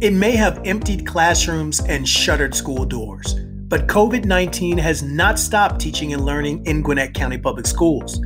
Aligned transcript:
It 0.00 0.14
may 0.14 0.30
have 0.30 0.62
emptied 0.64 1.06
classrooms 1.06 1.80
and 1.80 2.08
shuttered 2.08 2.54
school 2.54 2.86
doors, 2.86 3.34
but 3.68 3.86
COVID 3.86 4.24
19 4.24 4.78
has 4.78 5.02
not 5.02 5.38
stopped 5.38 5.78
teaching 5.78 6.14
and 6.14 6.24
learning 6.24 6.64
in 6.64 6.80
Gwinnett 6.80 7.12
County 7.12 7.36
Public 7.36 7.66
Schools. 7.66 8.18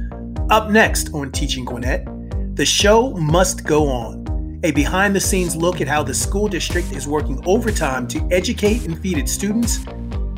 Up 0.50 0.70
next 0.70 1.12
on 1.12 1.32
Teaching 1.32 1.64
Gwinnett, 1.64 2.06
the 2.54 2.64
show 2.64 3.10
must 3.14 3.66
go 3.66 3.88
on. 3.88 4.60
A 4.62 4.70
behind 4.70 5.16
the 5.16 5.20
scenes 5.20 5.56
look 5.56 5.80
at 5.80 5.88
how 5.88 6.04
the 6.04 6.14
school 6.14 6.46
district 6.46 6.92
is 6.92 7.08
working 7.08 7.42
overtime 7.44 8.06
to 8.06 8.24
educate 8.30 8.84
and 8.84 8.96
feed 8.96 9.18
its 9.18 9.32
students, 9.32 9.80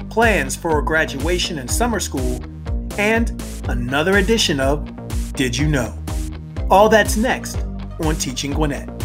plans 0.08 0.56
for 0.56 0.80
graduation 0.80 1.58
and 1.58 1.70
summer 1.70 2.00
school, 2.00 2.42
and 2.96 3.42
another 3.68 4.16
edition 4.16 4.58
of 4.58 4.90
Did 5.34 5.54
You 5.54 5.68
Know? 5.68 5.94
All 6.70 6.88
that's 6.88 7.18
next 7.18 7.58
on 8.00 8.16
Teaching 8.16 8.52
Gwinnett. 8.52 8.95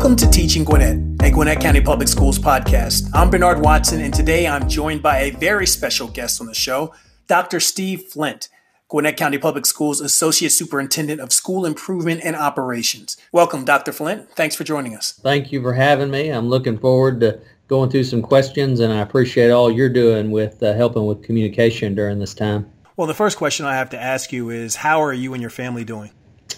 Welcome 0.00 0.16
to 0.16 0.30
Teaching 0.30 0.64
Gwinnett, 0.64 0.96
a 1.22 1.30
Gwinnett 1.30 1.60
County 1.60 1.82
Public 1.82 2.08
Schools 2.08 2.38
podcast. 2.38 3.10
I'm 3.12 3.28
Bernard 3.28 3.60
Watson, 3.60 4.00
and 4.00 4.14
today 4.14 4.46
I'm 4.46 4.66
joined 4.66 5.02
by 5.02 5.18
a 5.18 5.30
very 5.32 5.66
special 5.66 6.08
guest 6.08 6.40
on 6.40 6.46
the 6.46 6.54
show, 6.54 6.94
Dr. 7.26 7.60
Steve 7.60 8.04
Flint, 8.04 8.48
Gwinnett 8.88 9.18
County 9.18 9.36
Public 9.36 9.66
Schools 9.66 10.00
Associate 10.00 10.48
Superintendent 10.48 11.20
of 11.20 11.34
School 11.34 11.66
Improvement 11.66 12.22
and 12.24 12.34
Operations. 12.34 13.18
Welcome, 13.30 13.66
Dr. 13.66 13.92
Flint. 13.92 14.30
Thanks 14.30 14.56
for 14.56 14.64
joining 14.64 14.96
us. 14.96 15.12
Thank 15.12 15.52
you 15.52 15.60
for 15.60 15.74
having 15.74 16.10
me. 16.10 16.30
I'm 16.30 16.48
looking 16.48 16.78
forward 16.78 17.20
to 17.20 17.38
going 17.68 17.90
through 17.90 18.04
some 18.04 18.22
questions, 18.22 18.80
and 18.80 18.90
I 18.90 19.02
appreciate 19.02 19.50
all 19.50 19.70
you're 19.70 19.90
doing 19.90 20.30
with 20.30 20.62
uh, 20.62 20.72
helping 20.72 21.04
with 21.04 21.22
communication 21.22 21.94
during 21.94 22.18
this 22.18 22.32
time. 22.32 22.72
Well, 22.96 23.06
the 23.06 23.12
first 23.12 23.36
question 23.36 23.66
I 23.66 23.74
have 23.74 23.90
to 23.90 24.00
ask 24.00 24.32
you 24.32 24.48
is 24.48 24.76
how 24.76 25.02
are 25.02 25.12
you 25.12 25.34
and 25.34 25.42
your 25.42 25.50
family 25.50 25.84
doing? 25.84 26.10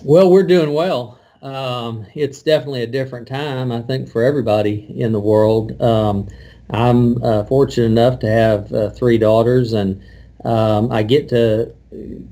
Well, 0.04 0.30
we're 0.30 0.46
doing 0.46 0.72
well. 0.72 1.18
Um, 1.42 2.06
it's 2.14 2.40
definitely 2.40 2.82
a 2.82 2.86
different 2.86 3.26
time, 3.26 3.72
I 3.72 3.82
think, 3.82 4.08
for 4.08 4.22
everybody 4.22 4.86
in 4.96 5.10
the 5.10 5.20
world. 5.20 5.80
Um, 5.82 6.28
I'm 6.70 7.22
uh, 7.22 7.44
fortunate 7.44 7.86
enough 7.86 8.20
to 8.20 8.30
have 8.30 8.72
uh, 8.72 8.90
three 8.90 9.18
daughters, 9.18 9.72
and 9.72 10.00
um, 10.44 10.90
I 10.92 11.02
get 11.02 11.28
to 11.30 11.74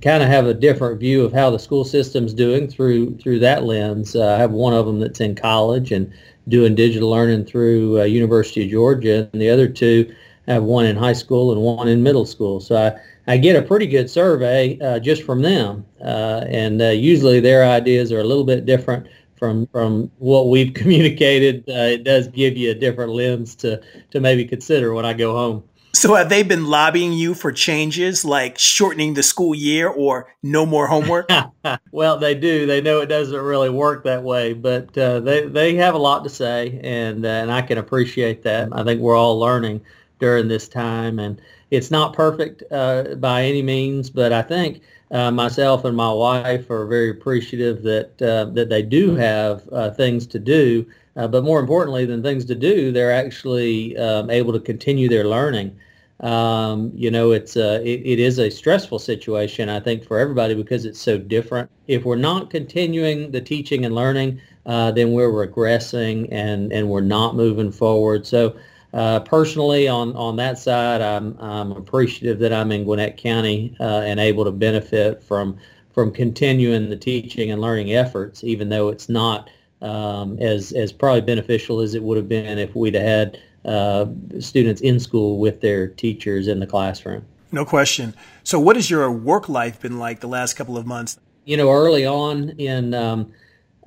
kind 0.01 0.23
of 0.23 0.29
have 0.29 0.47
a 0.47 0.55
different 0.55 1.01
view 1.01 1.25
of 1.25 1.33
how 1.33 1.51
the 1.51 1.59
school 1.59 1.85
system's 1.85 2.33
doing 2.33 2.69
through 2.69 3.17
through 3.19 3.41
that 3.41 3.65
lens. 3.65 4.15
Uh, 4.15 4.35
I 4.35 4.39
have 4.39 4.53
one 4.53 4.73
of 4.73 4.87
them 4.87 5.01
that's 5.01 5.21
in 5.21 5.35
college 5.35 5.91
and 5.91 6.11
doing 6.49 6.77
digital 6.77 7.11
learning 7.11 7.47
through 7.47 8.01
uh, 8.01 8.05
University 8.05 8.65
of 8.65 8.71
Georgia, 8.71 9.29
and 9.33 9.43
the 9.43 9.51
other 9.51 9.69
two 9.69 10.15
have 10.47 10.63
one 10.63 10.87
in 10.87 10.97
high 10.97 11.13
school 11.13 11.53
and 11.53 11.61
one 11.61 11.89
in 11.89 12.03
middle 12.03 12.27
school. 12.27 12.61
So 12.61 12.77
I 12.77 13.01
I 13.31 13.37
get 13.37 13.55
a 13.55 13.63
pretty 13.63 13.87
good 13.87 14.11
survey 14.11 14.77
uh, 14.81 14.99
just 14.99 15.23
from 15.23 15.41
them, 15.41 15.87
uh, 16.01 16.47
and 16.49 16.83
uh, 16.83 16.87
usually 16.87 17.39
their 17.39 17.65
ideas 17.65 18.11
are 18.11 18.19
a 18.19 18.25
little 18.25 18.43
bit 18.43 18.67
different 18.67 19.07
from 19.37 19.69
from 19.69 20.11
what 20.19 20.49
we've 20.49 20.75
communicated. 20.81 21.63
Uh, 21.69 21.95
it 21.95 22.03
does 22.03 22.27
give 22.27 22.57
you 22.57 22.73
a 22.73 22.75
different 22.75 23.13
lens 23.13 23.55
to 23.57 23.81
to 24.11 24.19
maybe 24.19 24.45
consider 24.45 24.93
when 24.95 25.05
I 25.05 25.13
go 25.13 25.33
home. 25.33 25.63
So 25.95 26.17
have 26.17 26.29
they 26.29 26.43
been 26.43 26.67
lobbying 26.67 27.13
you 27.13 27.35
for 27.35 27.53
changes 27.53 28.25
like 28.25 28.59
shortening 28.59 29.15
the 29.15 29.23
school 29.23 29.55
year 29.55 29.89
or 29.89 30.35
no 30.43 30.67
more 30.67 30.89
homework? 30.89 31.31
well, 31.93 32.19
they 32.19 32.35
do. 32.35 32.67
They 32.67 32.81
know 32.81 33.01
it 33.01 33.07
doesn't 33.07 33.41
really 33.41 33.71
work 33.71 34.03
that 34.05 34.25
way, 34.25 34.55
but 34.55 34.99
uh, 34.99 35.21
they 35.21 35.47
they 35.47 35.77
have 35.77 35.95
a 35.95 35.99
lot 35.99 36.25
to 36.25 36.31
say, 36.31 36.81
and 36.83 37.25
uh, 37.25 37.29
and 37.29 37.53
I 37.53 37.63
can 37.63 37.79
appreciate 37.79 38.43
that. 38.43 38.71
I 38.73 38.83
think 38.83 39.01
we're 39.01 39.17
all 39.17 39.39
learning 39.39 39.83
during 40.19 40.49
this 40.49 40.67
time, 40.67 41.21
and 41.21 41.41
it's 41.71 41.91
not 41.91 42.13
perfect 42.13 42.63
uh, 42.71 43.15
by 43.17 43.45
any 43.45 43.63
means, 43.63 44.11
but 44.11 44.33
I 44.33 44.43
think 44.43 44.83
uh, 45.11 45.31
myself 45.31 45.85
and 45.85 45.97
my 45.97 46.13
wife 46.13 46.71
are 46.71 46.87
very 46.87 47.11
appreciative 47.11 47.83
that 47.83 48.23
uh, 48.23 48.45
that 48.53 48.69
they 48.69 48.83
do 48.83 49.15
have 49.17 49.69
uh, 49.73 49.91
things 49.91 50.27
to 50.29 50.39
do. 50.39 50.87
Uh, 51.17 51.27
but 51.27 51.43
more 51.45 51.59
importantly 51.59 52.05
than 52.07 52.23
things 52.23 52.45
to 52.45 52.55
do, 52.55 52.93
they're 52.93 53.13
actually 53.13 53.97
um, 53.99 54.31
able 54.31 54.53
to 54.53 54.61
continue 54.61 55.09
their 55.09 55.27
learning. 55.27 55.77
Um, 56.21 56.93
you 56.95 57.11
know, 57.11 57.33
it's 57.33 57.57
uh, 57.57 57.81
it, 57.83 58.03
it 58.05 58.19
is 58.19 58.39
a 58.39 58.51
stressful 58.51 58.99
situation, 58.99 59.69
I 59.69 59.81
think, 59.81 60.05
for 60.05 60.19
everybody 60.19 60.55
because 60.55 60.85
it's 60.85 61.01
so 61.01 61.19
different. 61.19 61.71
If 61.89 62.05
we're 62.05 62.17
not 62.17 62.51
continuing 62.51 63.31
the 63.31 63.41
teaching 63.41 63.85
and 63.85 63.95
learning, 63.95 64.41
then 64.67 65.13
we're 65.13 65.31
regressing 65.31 66.29
and 66.31 66.73
and 66.73 66.89
we're 66.89 67.01
not 67.01 67.37
moving 67.37 67.73
forward. 67.73 68.27
So 68.27 68.57
uh, 68.93 69.21
personally, 69.21 69.87
on, 69.87 70.17
on 70.17 70.37
that 70.37 70.59
side, 70.59 71.01
I'm, 71.01 71.39
I'm 71.39 71.73
appreciative 71.73 72.41
that 72.41 72.53
I'm 72.53 72.73
in 72.73 72.85
Gwinnett 72.85 73.17
County 73.17 73.77
uh, 73.79 74.01
and 74.01 74.19
able 74.19 74.45
to 74.45 74.53
benefit 74.53 75.23
from 75.23 75.59
from 75.93 76.13
continuing 76.13 76.89
the 76.89 76.97
teaching 76.97 77.51
and 77.51 77.61
learning 77.61 77.93
efforts, 77.93 78.45
even 78.45 78.69
though 78.69 78.89
it's 78.89 79.09
not 79.09 79.51
um, 79.83 80.39
as 80.39 80.73
as 80.73 80.93
probably 80.93 81.21
beneficial 81.21 81.81
as 81.81 81.95
it 81.95 82.03
would 82.03 82.17
have 82.17 82.29
been 82.29 82.59
if 82.59 82.75
we'd 82.75 82.95
had 82.95 83.39
uh, 83.65 84.07
students 84.39 84.81
in 84.81 84.99
school 85.01 85.39
with 85.39 85.61
their 85.61 85.89
teachers 85.89 86.49
in 86.49 86.61
the 86.61 86.67
classroom. 86.67 87.25
No 87.53 87.65
question. 87.65 88.15
So, 88.45 88.61
what 88.61 88.77
has 88.77 88.91
your 88.91 89.11
work 89.11 89.49
life 89.49 89.81
been 89.81 89.99
like 89.99 90.21
the 90.21 90.29
last 90.29 90.55
couple 90.55 90.77
of 90.77 90.87
months? 90.87 91.19
You 91.45 91.57
know, 91.57 91.71
early 91.71 92.07
on 92.07 92.51
in 92.51 92.95
um, 92.95 93.33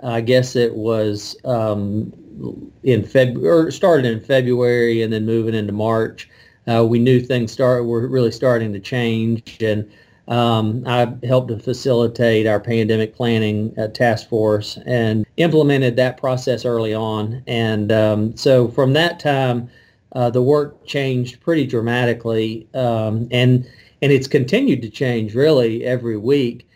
I 0.02 0.22
guess 0.22 0.56
it 0.56 0.76
was 0.76 1.36
um, 1.46 2.12
in 2.84 3.04
February, 3.04 3.72
started 3.72 4.06
in 4.06 4.20
February 4.20 5.02
and 5.02 5.14
then 5.14 5.26
moving 5.26 5.54
into 5.54 5.74
March. 5.74 6.30
Uh, 6.68 6.86
we 6.86 7.00
knew 7.00 7.20
things 7.20 7.52
start 7.52 7.86
were 7.86 8.08
really 8.08 8.31
starting 8.31 8.74
to 8.74 8.80
change, 8.80 9.62
and 9.62 9.90
um, 10.28 10.84
I 10.88 11.14
helped 11.26 11.50
to 11.50 11.59
facilitate 11.59 12.48
our 12.48 12.59
pandemic 12.59 13.16
planning 13.16 13.74
uh, 13.78 13.88
task 13.90 14.30
force 14.30 14.80
and 14.86 15.26
implemented 15.38 15.98
that 15.98 16.18
process 16.18 16.64
early 16.64 16.94
on. 16.94 17.44
And 17.46 17.92
um, 17.92 18.38
so 18.38 18.70
from 18.70 18.94
that 18.94 19.20
time, 19.20 19.70
uh, 20.14 20.30
the 20.30 20.42
work 20.42 20.86
changed 20.86 21.42
pretty 21.42 21.66
dramatically, 21.68 22.68
um, 22.74 23.28
and 23.31 23.68
and 24.02 24.12
it's 24.12 24.28
continued 24.28 24.81
to 24.81 24.90
change 24.90 25.34
really 25.34 25.84
every 25.84 26.18
week. 26.18 26.68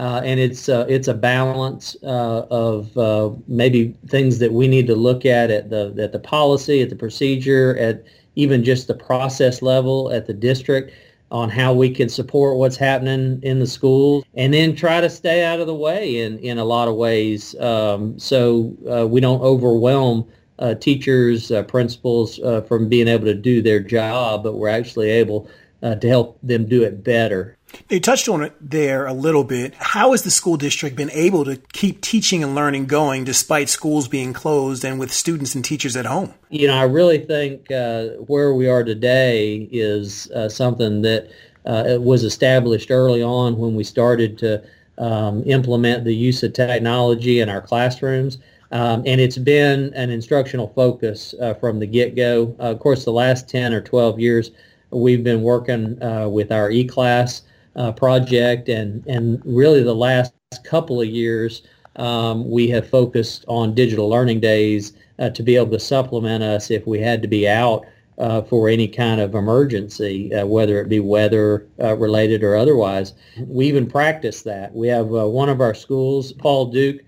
Uh, 0.00 0.22
and 0.24 0.40
it's 0.40 0.70
uh, 0.70 0.86
it's 0.88 1.08
a 1.08 1.14
balance 1.14 1.94
uh, 2.04 2.46
of 2.50 2.96
uh, 2.96 3.28
maybe 3.46 3.94
things 4.06 4.38
that 4.38 4.50
we 4.50 4.66
need 4.66 4.86
to 4.86 4.96
look 4.96 5.26
at 5.26 5.50
at 5.50 5.68
the 5.68 5.94
at 6.00 6.10
the 6.12 6.18
policy, 6.18 6.80
at 6.80 6.88
the 6.88 6.96
procedure, 6.96 7.76
at 7.76 8.02
even 8.34 8.64
just 8.64 8.88
the 8.88 8.94
process 8.94 9.60
level 9.60 10.10
at 10.10 10.26
the 10.26 10.32
district 10.32 10.90
on 11.30 11.50
how 11.50 11.74
we 11.74 11.90
can 11.90 12.08
support 12.08 12.56
what's 12.56 12.78
happening 12.78 13.38
in 13.42 13.58
the 13.58 13.66
schools, 13.66 14.24
and 14.32 14.54
then 14.54 14.74
try 14.74 15.02
to 15.02 15.10
stay 15.10 15.44
out 15.44 15.60
of 15.60 15.66
the 15.66 15.74
way 15.74 16.22
in 16.22 16.38
in 16.38 16.56
a 16.56 16.64
lot 16.64 16.88
of 16.88 16.94
ways, 16.94 17.54
um, 17.60 18.18
so 18.18 18.74
uh, 18.90 19.06
we 19.06 19.20
don't 19.20 19.42
overwhelm. 19.42 20.26
Uh, 20.58 20.74
teachers, 20.74 21.50
principals, 21.68 22.38
from 22.68 22.86
being 22.86 23.08
able 23.08 23.24
to 23.24 23.32
do 23.32 23.62
their 23.62 23.80
job, 23.80 24.42
but 24.42 24.56
we're 24.56 24.68
actually 24.68 25.08
able 25.08 25.48
to 25.80 26.06
help 26.06 26.38
them 26.42 26.66
do 26.66 26.82
it 26.82 27.02
better. 27.02 27.56
You 27.88 28.00
touched 28.00 28.28
on 28.28 28.42
it 28.42 28.54
there 28.60 29.06
a 29.06 29.12
little 29.12 29.44
bit. 29.44 29.74
How 29.74 30.12
has 30.12 30.22
the 30.22 30.30
school 30.30 30.56
district 30.56 30.96
been 30.96 31.10
able 31.10 31.44
to 31.44 31.56
keep 31.72 32.00
teaching 32.00 32.42
and 32.42 32.54
learning 32.54 32.86
going 32.86 33.24
despite 33.24 33.68
schools 33.68 34.06
being 34.06 34.32
closed 34.32 34.84
and 34.84 34.98
with 34.98 35.12
students 35.12 35.54
and 35.54 35.64
teachers 35.64 35.96
at 35.96 36.06
home? 36.06 36.34
You 36.50 36.68
know, 36.68 36.76
I 36.76 36.84
really 36.84 37.18
think 37.18 37.70
uh, 37.70 38.08
where 38.26 38.54
we 38.54 38.68
are 38.68 38.84
today 38.84 39.68
is 39.72 40.30
uh, 40.30 40.48
something 40.48 41.02
that 41.02 41.30
uh, 41.66 41.98
was 42.00 42.22
established 42.22 42.90
early 42.90 43.22
on 43.22 43.58
when 43.58 43.74
we 43.74 43.84
started 43.84 44.38
to 44.38 44.62
um, 44.98 45.42
implement 45.46 46.04
the 46.04 46.14
use 46.14 46.42
of 46.42 46.52
technology 46.52 47.40
in 47.40 47.48
our 47.48 47.60
classrooms. 47.60 48.38
Um, 48.72 49.02
and 49.04 49.20
it's 49.20 49.38
been 49.38 49.92
an 49.94 50.10
instructional 50.10 50.68
focus 50.68 51.34
uh, 51.40 51.54
from 51.54 51.80
the 51.80 51.86
get-go. 51.86 52.54
Uh, 52.60 52.70
of 52.70 52.78
course, 52.78 53.04
the 53.04 53.12
last 53.12 53.48
10 53.48 53.72
or 53.74 53.80
12 53.80 54.20
years, 54.20 54.52
we've 54.90 55.24
been 55.24 55.42
working 55.42 56.00
uh, 56.02 56.28
with 56.28 56.52
our 56.52 56.70
e-class 56.70 57.42
uh, 57.76 57.92
project, 57.92 58.68
and 58.68 59.06
and 59.06 59.40
really 59.44 59.82
the 59.82 59.94
last 59.94 60.34
couple 60.64 61.00
of 61.00 61.08
years 61.08 61.62
um, 61.96 62.48
we 62.48 62.68
have 62.68 62.88
focused 62.88 63.44
on 63.48 63.74
digital 63.74 64.08
learning 64.08 64.40
days 64.40 64.94
uh, 65.18 65.30
to 65.30 65.42
be 65.42 65.56
able 65.56 65.70
to 65.70 65.78
supplement 65.78 66.42
us 66.42 66.70
if 66.70 66.86
we 66.86 66.98
had 66.98 67.20
to 67.22 67.28
be 67.28 67.48
out 67.48 67.84
uh, 68.18 68.42
for 68.42 68.68
any 68.68 68.86
kind 68.86 69.20
of 69.20 69.34
emergency, 69.34 70.32
uh, 70.34 70.46
whether 70.46 70.80
it 70.80 70.88
be 70.88 71.00
weather 71.00 71.66
uh, 71.82 71.96
related 71.96 72.42
or 72.42 72.56
otherwise. 72.56 73.14
We 73.46 73.66
even 73.66 73.86
practice 73.86 74.42
that. 74.42 74.74
We 74.74 74.88
have 74.88 75.06
uh, 75.14 75.26
one 75.28 75.48
of 75.48 75.60
our 75.60 75.74
schools, 75.74 76.32
Paul 76.32 76.66
Duke 76.66 77.00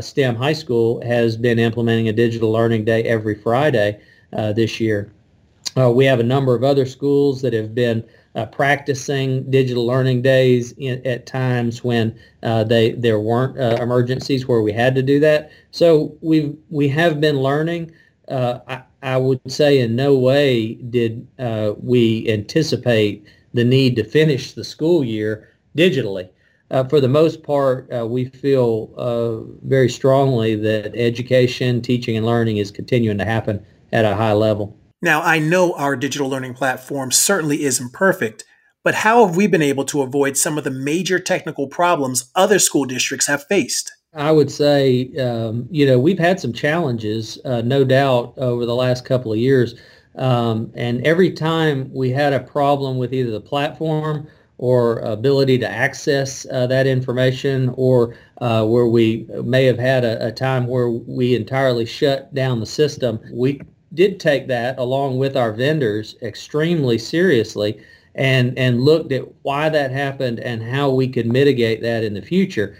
STEM 0.00 0.36
High 0.36 0.52
School, 0.52 1.00
has 1.02 1.36
been 1.36 1.58
implementing 1.58 2.08
a 2.08 2.12
digital 2.12 2.52
learning 2.52 2.84
day 2.84 3.04
every 3.04 3.34
Friday 3.34 4.00
this 4.30 4.80
year. 4.80 5.10
we 5.76 6.04
have 6.04 6.20
a 6.20 6.24
number 6.24 6.54
of 6.54 6.62
other 6.62 6.84
schools 6.84 7.40
that 7.40 7.54
have 7.54 7.74
been 7.74 8.04
uh, 8.38 8.46
practicing 8.46 9.50
digital 9.50 9.84
learning 9.84 10.22
days 10.22 10.70
in, 10.78 11.04
at 11.04 11.26
times 11.26 11.82
when 11.82 12.16
uh, 12.44 12.62
they 12.62 12.92
there 12.92 13.18
weren't 13.18 13.58
uh, 13.58 13.82
emergencies 13.82 14.46
where 14.46 14.62
we 14.62 14.72
had 14.72 14.94
to 14.94 15.02
do 15.02 15.18
that. 15.18 15.50
So 15.72 16.16
we 16.20 16.54
we 16.70 16.86
have 16.88 17.20
been 17.20 17.40
learning 17.40 17.90
uh, 18.28 18.60
I, 18.68 18.82
I, 19.02 19.16
would 19.16 19.40
say 19.50 19.80
in 19.80 19.96
no 19.96 20.16
way 20.16 20.74
did 20.74 21.26
uh, 21.40 21.72
we 21.82 22.28
anticipate 22.28 23.26
the 23.54 23.64
need 23.64 23.96
to 23.96 24.04
finish 24.04 24.52
the 24.52 24.62
school 24.62 25.02
year 25.02 25.48
digitally. 25.76 26.28
Uh, 26.70 26.84
for 26.84 27.00
the 27.00 27.08
most 27.08 27.42
part, 27.42 27.88
we 28.08 28.26
feel 28.26 29.56
very 29.64 29.88
strongly 29.88 30.54
that 30.54 30.94
education, 30.94 31.80
teaching, 31.80 32.16
and 32.16 32.26
learning 32.26 32.58
is 32.58 32.70
continuing 32.70 33.18
to 33.18 33.24
happen 33.24 33.64
at 33.90 34.04
a 34.04 34.14
high 34.14 34.34
level. 34.34 34.76
Now, 35.00 35.22
I 35.22 35.38
know 35.38 35.74
our 35.74 35.94
digital 35.96 36.28
learning 36.28 36.54
platform 36.54 37.12
certainly 37.12 37.64
isn't 37.64 37.92
perfect, 37.92 38.44
but 38.82 38.94
how 38.94 39.26
have 39.26 39.36
we 39.36 39.46
been 39.46 39.62
able 39.62 39.84
to 39.86 40.02
avoid 40.02 40.36
some 40.36 40.58
of 40.58 40.64
the 40.64 40.70
major 40.70 41.18
technical 41.18 41.68
problems 41.68 42.30
other 42.34 42.58
school 42.58 42.84
districts 42.84 43.26
have 43.26 43.44
faced? 43.44 43.92
I 44.14 44.32
would 44.32 44.50
say, 44.50 45.14
um, 45.18 45.68
you 45.70 45.86
know, 45.86 45.98
we've 45.98 46.18
had 46.18 46.40
some 46.40 46.52
challenges, 46.52 47.38
uh, 47.44 47.60
no 47.60 47.84
doubt, 47.84 48.34
over 48.38 48.66
the 48.66 48.74
last 48.74 49.04
couple 49.04 49.32
of 49.32 49.38
years. 49.38 49.74
Um, 50.16 50.72
and 50.74 51.06
every 51.06 51.30
time 51.30 51.90
we 51.92 52.10
had 52.10 52.32
a 52.32 52.40
problem 52.40 52.98
with 52.98 53.14
either 53.14 53.30
the 53.30 53.40
platform 53.40 54.26
or 54.56 54.98
ability 55.00 55.58
to 55.58 55.68
access 55.68 56.44
uh, 56.50 56.66
that 56.66 56.88
information 56.88 57.72
or 57.76 58.16
uh, 58.40 58.64
where 58.64 58.88
we 58.88 59.28
may 59.44 59.64
have 59.66 59.78
had 59.78 60.04
a, 60.04 60.26
a, 60.26 60.32
time 60.32 60.66
where 60.66 60.90
we 60.90 61.36
entirely 61.36 61.86
shut 61.86 62.34
down 62.34 62.58
the 62.58 62.66
system, 62.66 63.20
we 63.32 63.60
did 63.94 64.20
take 64.20 64.46
that 64.48 64.78
along 64.78 65.18
with 65.18 65.36
our 65.36 65.52
vendors 65.52 66.16
extremely 66.22 66.98
seriously 66.98 67.80
and, 68.14 68.56
and 68.58 68.82
looked 68.82 69.12
at 69.12 69.24
why 69.42 69.68
that 69.68 69.90
happened 69.90 70.40
and 70.40 70.62
how 70.62 70.90
we 70.90 71.08
could 71.08 71.26
mitigate 71.26 71.80
that 71.82 72.04
in 72.04 72.14
the 72.14 72.22
future, 72.22 72.76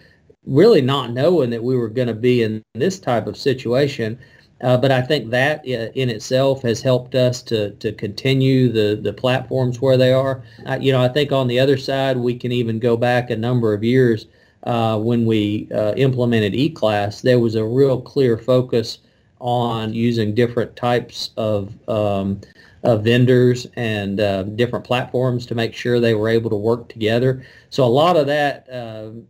really 0.47 0.81
not 0.83 1.13
knowing 1.13 1.51
that 1.51 1.63
we 1.63 1.77
were 1.77 1.89
going 1.89 2.09
to 2.09 2.15
be 2.15 2.43
in 2.43 2.63
this 2.75 2.99
type 2.99 3.27
of 3.27 3.37
situation. 3.37 4.19
Uh, 4.61 4.77
but 4.77 4.91
I 4.91 5.01
think 5.01 5.31
that 5.31 5.61
uh, 5.61 5.93
in 5.95 6.09
itself 6.09 6.63
has 6.63 6.83
helped 6.83 7.15
us 7.15 7.43
to 7.43 7.71
to 7.77 7.93
continue 7.93 8.73
the 8.73 9.01
the 9.01 9.13
platforms 9.13 9.81
where 9.81 9.97
they 9.97 10.13
are. 10.13 10.43
Uh, 10.67 10.79
you 10.81 10.91
know, 10.91 11.01
I 11.01 11.07
think 11.09 11.31
on 11.31 11.47
the 11.47 11.61
other 11.61 11.77
side, 11.77 12.17
we 12.17 12.35
can 12.35 12.51
even 12.51 12.81
go 12.81 12.97
back 12.97 13.31
a 13.31 13.37
number 13.37 13.73
of 13.73 13.85
years 13.85 14.27
uh, 14.65 14.99
when 14.99 15.27
we 15.27 15.69
uh, 15.73 15.95
implemented 15.97 16.55
eClass. 16.55 17.23
There 17.23 17.39
was 17.39 17.55
a 17.55 17.65
real 17.65 18.01
clear 18.01 18.37
focus 18.37 18.99
on 19.41 19.93
using 19.95 20.35
different 20.35 20.77
types 20.77 21.31
of 21.37 21.75
um, 21.89 22.41
vendors 22.83 23.67
and 23.77 24.21
uh, 24.21 24.43
different 24.43 24.85
platforms 24.85 25.47
to 25.47 25.55
make 25.55 25.75
sure 25.75 26.01
they 26.01 26.15
were 26.15 26.29
able 26.29 26.51
to 26.51 26.57
work 26.57 26.89
together. 26.89 27.45
So 27.71 27.85
a 27.85 27.87
lot 27.87 28.17
of 28.17 28.27
that 28.27 28.69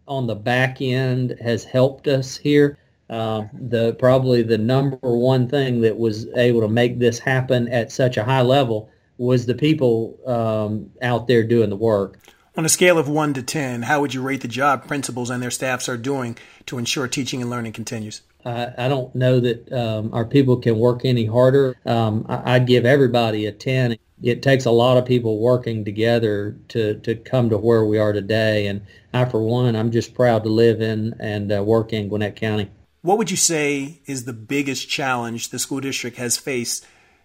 on 0.07 0.27
the 0.27 0.35
back 0.35 0.81
end 0.81 1.37
has 1.41 1.65
helped 1.65 2.09
us 2.09 2.37
here. 2.37 2.79
Uh, 3.11 3.45
the 3.55 3.95
probably 3.95 4.43
the 4.43 4.59
number 4.59 4.99
one 5.01 5.49
thing 5.49 5.81
that 5.81 5.97
was 5.97 6.27
able 6.37 6.61
to 6.61 6.69
make 6.69 6.99
this 6.99 7.19
happen 7.19 7.67
at 7.69 7.91
such 7.91 8.19
a 8.19 8.25
high 8.25 8.43
level 8.43 8.91
was 9.17 9.47
the 9.47 9.55
people 9.55 10.19
um, 10.27 10.91
out 11.01 11.27
there 11.27 11.43
doing 11.43 11.71
the 11.71 11.77
work. 11.77 12.19
On 12.55 12.67
a 12.67 12.69
scale 12.69 12.99
of 12.99 13.09
one 13.09 13.33
to 13.35 13.43
ten, 13.43 13.83
how 13.83 14.01
would 14.01 14.13
you 14.13 14.21
rate 14.21 14.43
the 14.43 14.49
job 14.49 14.87
principals 14.87 15.31
and 15.31 15.43
their 15.43 15.51
staffs 15.51 15.89
are 15.89 15.97
doing 15.97 16.37
to 16.67 16.77
ensure 16.77 17.09
teaching 17.09 17.41
and 17.41 17.49
learning 17.49 17.73
continues? 17.73 18.21
I, 18.45 18.73
I 18.77 18.89
don't 18.89 19.15
know 19.15 19.41
that 19.41 19.73
um, 19.73 20.11
our 20.13 20.25
people 20.25 20.57
can 20.57 20.79
work 20.79 21.05
any 21.05 21.27
harder. 21.27 21.77
Um, 21.85 22.27
I, 22.29 22.55
I'd 22.55 22.67
give 22.67 22.87
everybody 22.87 23.47
a 23.47 23.53
ten. 23.53 23.97
It 24.23 24.43
takes 24.43 24.65
a 24.65 24.71
lot 24.71 24.97
of 24.97 25.07
people 25.07 25.39
working 25.39 25.85
together 25.85 26.57
to, 26.69 26.99
to 27.01 27.15
come 27.15 27.51
to 27.51 27.59
where 27.59 27.85
we 27.85 27.99
are 27.99 28.13
today. 28.13 28.67
And 28.67 28.83
I, 29.13 29.25
for 29.27 29.41
one, 29.43 29.77
I'm 29.77 29.93
just 29.93 30.15
proud 30.15 30.43
to 30.43 30.49
live 30.49 30.81
in 30.81 31.15
and 31.21 31.53
uh, 31.53 31.63
work 31.63 31.93
in 31.93 32.09
Gwinnett 32.09 32.35
County. 32.35 32.69
What 33.03 33.19
would 33.19 33.31
you 33.31 33.37
say 33.37 34.01
is 34.07 34.25
the 34.25 34.33
biggest 34.33 34.89
challenge 34.89 35.51
the 35.51 35.59
school 35.59 35.81
district 35.81 36.17
has 36.17 36.37
faced 36.37 36.85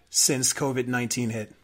since 0.09 0.54
COVID 0.54 0.88
19 0.88 1.31
hit? 1.31 1.56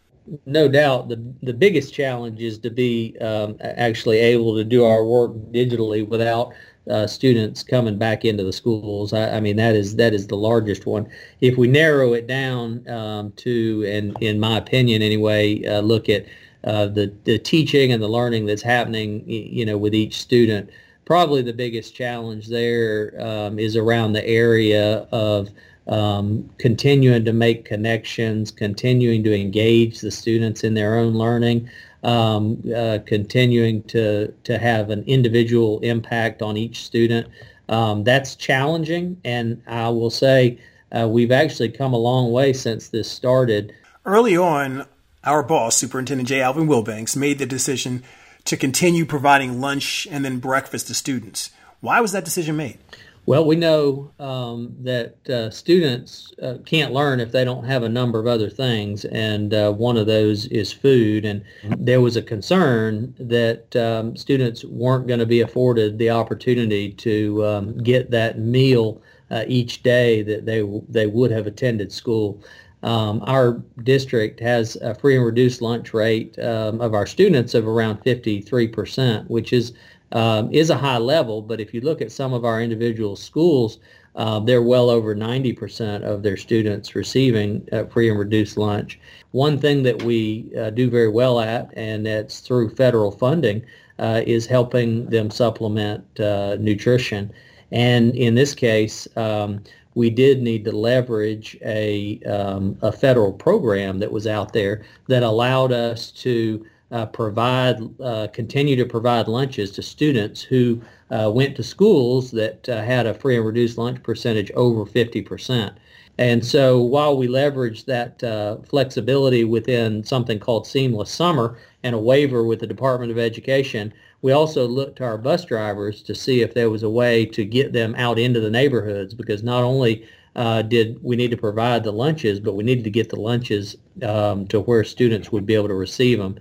No 0.46 0.68
doubt, 0.68 1.10
the 1.10 1.34
the 1.42 1.54
biggest 1.54 1.94
challenge 1.94 2.42
is 2.42 2.60
to 2.60 2.70
be 2.70 3.18
um, 3.20 3.58
actually 3.62 4.20
able 4.20 4.56
to 4.58 4.64
do 4.64 4.84
our 4.84 5.04
work 5.04 5.32
digitally 5.52 6.08
without 6.08 6.54
uh, 6.90 7.08
students 7.08 7.64
coming 7.64 7.98
back 7.98 8.26
into 8.26 8.44
the 8.44 8.54
schools. 8.54 9.14
I, 9.14 9.38
I, 9.38 9.40
mean, 9.40 9.56
that 9.58 9.76
is 9.76 9.96
that 9.98 10.14
is 10.14 10.28
the 10.28 10.38
largest 10.38 10.86
one. 10.86 11.08
If 11.42 11.58
we 11.58 11.68
narrow 11.68 12.14
it 12.14 12.28
down 12.28 12.88
um, 12.90 13.32
to, 13.38 13.86
and 13.88 14.16
in 14.22 14.40
my 14.40 14.58
opinion 14.58 15.02
anyway, 15.02 15.66
uh, 15.66 15.82
look 15.82 16.10
at 16.10 16.26
uh, 16.64 16.88
the 16.88 17.14
the 17.26 17.40
teaching 17.40 17.92
and 17.92 18.02
the 18.02 18.08
learning 18.08 18.46
that's 18.46 18.62
happening, 18.62 19.24
you 19.28 19.66
know, 19.66 19.78
with 19.78 19.94
each 19.94 20.20
student 20.20 20.70
probably 21.10 21.42
the 21.42 21.52
biggest 21.52 21.96
challenge 21.96 22.50
there 22.50 23.16
um, 23.20 23.58
is 23.58 23.76
around 23.76 24.14
the 24.14 24.24
area 24.28 25.08
of 25.12 25.50
um, 25.88 26.48
continuing 26.60 27.26
to 27.26 27.34
make 27.34 27.66
connections, 27.66 28.52
continuing 28.52 29.24
to 29.24 29.36
engage 29.36 30.02
the 30.02 30.12
students 30.12 30.64
in 30.64 30.76
their 30.76 31.00
own 31.00 31.16
learning, 31.16 31.68
um, 32.04 32.62
uh, 32.76 33.00
continuing 33.06 33.84
to, 33.84 34.34
to 34.44 34.58
have 34.58 34.90
an 34.90 35.04
individual 35.06 35.80
impact 35.80 36.42
on 36.42 36.58
each 36.58 36.84
student. 36.84 37.28
Um, 37.68 38.04
that's 38.04 38.36
challenging, 38.36 39.20
and 39.24 39.62
I 39.68 39.90
will 39.90 40.10
say 40.10 40.60
uh, 40.92 41.08
we've 41.08 41.32
actually 41.32 41.70
come 41.70 41.94
a 41.94 41.98
long 41.98 42.32
way 42.32 42.54
since 42.54 42.90
this 42.90 43.10
started. 43.10 43.74
Early 44.06 44.36
on, 44.36 44.88
our 45.24 45.44
boss, 45.44 45.78
Superintendent 45.78 46.30
J. 46.30 46.42
Alvin 46.42 46.68
Wilbanks, 46.68 47.16
made 47.16 47.38
the 47.40 47.46
decision 47.46 48.04
to 48.46 48.58
continue 48.58 49.06
providing 49.06 49.62
lunch 49.62 50.08
and 50.10 50.26
then 50.26 50.40
breakfast 50.40 50.88
to 50.88 50.94
students. 50.94 51.52
Why 51.82 52.02
was 52.02 52.14
that 52.14 52.26
decision 52.26 52.58
made? 52.58 52.80
Well, 53.26 53.46
we 53.46 53.56
know 53.56 54.12
um, 54.20 54.76
that 54.80 55.30
uh, 55.30 55.50
students 55.52 56.34
uh, 56.42 56.56
can't 56.66 56.94
learn 56.94 57.20
if 57.20 57.32
they 57.32 57.46
don't 57.46 57.64
have 57.64 57.84
a 57.84 57.90
number 57.90 58.20
of 58.20 58.26
other 58.26 58.50
things, 58.50 59.06
and 59.06 59.54
uh, 59.54 59.72
one 59.72 59.98
of 59.98 60.08
those 60.08 60.48
is 60.48 60.74
food. 60.74 61.26
And 61.26 61.44
there 61.78 62.02
was 62.02 62.16
a 62.16 62.22
concern 62.24 63.14
that 63.20 63.76
um, 63.76 64.16
students 64.16 64.66
weren't 64.66 65.08
going 65.08 65.20
to 65.20 65.28
be 65.28 65.42
afforded 65.42 65.98
the 65.98 66.10
opportunity 66.10 66.92
to 66.94 67.46
um, 67.46 67.78
get 67.78 68.10
that 68.12 68.40
meal 68.40 69.02
uh, 69.30 69.44
each 69.48 69.84
day 69.84 70.24
that 70.24 70.46
they 70.46 70.64
they 70.90 71.06
would 71.06 71.32
have 71.32 71.46
attended 71.46 71.92
school. 71.92 72.42
Um, 72.82 73.22
our 73.28 73.62
district 73.84 74.40
has 74.40 74.78
a 74.78 74.96
free 74.96 75.18
and 75.18 75.26
reduced 75.26 75.62
lunch 75.62 75.94
rate 75.94 76.40
um, 76.40 76.80
of 76.80 76.94
our 76.94 77.06
students 77.06 77.54
of 77.54 77.68
around 77.68 78.02
53%, 78.04 79.30
which 79.30 79.52
is 79.52 79.74
um, 80.12 80.52
is 80.54 80.70
a 80.70 80.78
high 80.78 80.98
level. 80.98 81.42
But 81.42 81.60
if 81.60 81.74
you 81.74 81.82
look 81.82 82.02
at 82.02 82.12
some 82.12 82.34
of 82.34 82.46
our 82.46 82.62
individual 82.62 83.16
schools, 83.16 83.80
uh, 84.16 84.40
they're 84.40 84.64
well 84.64 84.90
over 84.90 85.16
90% 85.16 86.04
of 86.04 86.24
their 86.24 86.38
students 86.38 86.96
receiving 86.96 87.68
uh, 87.72 87.86
free 87.86 88.10
and 88.10 88.20
reduced 88.20 88.58
lunch. 88.58 89.00
One 89.32 89.58
thing 89.58 89.84
that 89.84 90.04
we 90.04 90.52
uh, 90.58 90.72
do 90.72 90.90
very 90.90 91.10
well 91.10 91.40
at, 91.40 91.72
and 91.78 92.06
that's 92.06 92.40
through 92.40 92.76
federal 92.76 93.12
funding, 93.12 93.64
uh, 94.00 94.22
is 94.26 94.46
helping 94.46 95.06
them 95.10 95.30
supplement 95.30 96.20
uh, 96.20 96.58
nutrition. 96.60 97.32
And 97.72 98.16
in 98.16 98.36
this 98.36 98.56
case, 98.56 99.08
um, 99.16 99.62
we 99.96 100.10
did 100.10 100.42
need 100.42 100.66
to 100.66 100.72
leverage 100.72 101.58
a, 101.64 102.20
um, 102.22 102.78
a 102.82 102.92
federal 102.92 103.34
program 103.34 104.00
that 104.00 104.12
was 104.12 104.28
out 104.28 104.54
there 104.54 104.84
that 105.08 105.24
allowed 105.24 105.72
us 105.72 106.12
to 106.12 106.66
uh, 106.92 107.06
provide, 107.08 107.78
uh, 108.02 108.28
continue 108.34 108.76
to 108.76 108.86
provide 108.86 109.28
lunches 109.28 109.72
to 109.72 109.82
students 109.82 110.42
who 110.42 110.82
uh, 111.12 111.32
went 111.34 111.56
to 111.56 111.64
schools 111.64 112.32
that 112.32 112.68
uh, 112.70 112.82
had 112.82 113.06
a 113.06 113.14
free 113.14 113.38
and 113.38 113.46
reduced 113.46 113.78
lunch 113.78 114.02
percentage 114.04 114.52
over 114.52 114.86
50%. 114.86 115.74
And 116.18 116.46
so 116.46 116.82
while 116.82 117.16
we 117.16 117.28
leveraged 117.28 117.86
that 117.86 118.22
uh, 118.24 118.58
flexibility 118.68 119.46
within 119.46 120.04
something 120.04 120.38
called 120.38 120.68
Seamless 120.68 121.10
Summer 121.10 121.58
and 121.84 121.96
a 121.96 122.00
waiver 122.00 122.44
with 122.44 122.60
the 122.60 122.68
Department 122.68 123.12
of 123.12 123.18
Education, 123.18 123.94
we 124.22 124.34
also 124.34 124.68
looked 124.68 124.98
to 124.98 125.06
our 125.06 125.18
bus 125.18 125.46
drivers 125.46 126.04
to 126.04 126.14
see 126.14 126.42
if 126.42 126.54
there 126.54 126.70
was 126.70 126.84
a 126.84 126.90
way 126.90 127.26
to 127.28 127.46
get 127.46 127.72
them 127.72 127.96
out 127.96 128.20
into 128.20 128.42
the 128.42 128.50
neighborhoods 128.50 129.14
because 129.14 129.44
not 129.44 129.64
only 129.64 130.06
uh, 130.36 130.62
did 130.62 131.02
we 131.02 131.16
need 131.16 131.32
to 131.32 131.38
provide 131.38 131.84
the 131.84 131.92
lunches, 131.92 132.40
but 132.40 132.56
we 132.56 132.64
needed 132.64 132.84
to 132.84 132.90
get 132.90 133.10
the 133.10 133.20
lunches 133.20 133.78
um, 134.04 134.46
to 134.48 134.60
where 134.60 134.84
students 134.84 135.32
would 135.32 135.46
be 135.46 135.56
able 135.56 135.68
to 135.68 135.74
receive 135.74 136.18
them. 136.18 136.38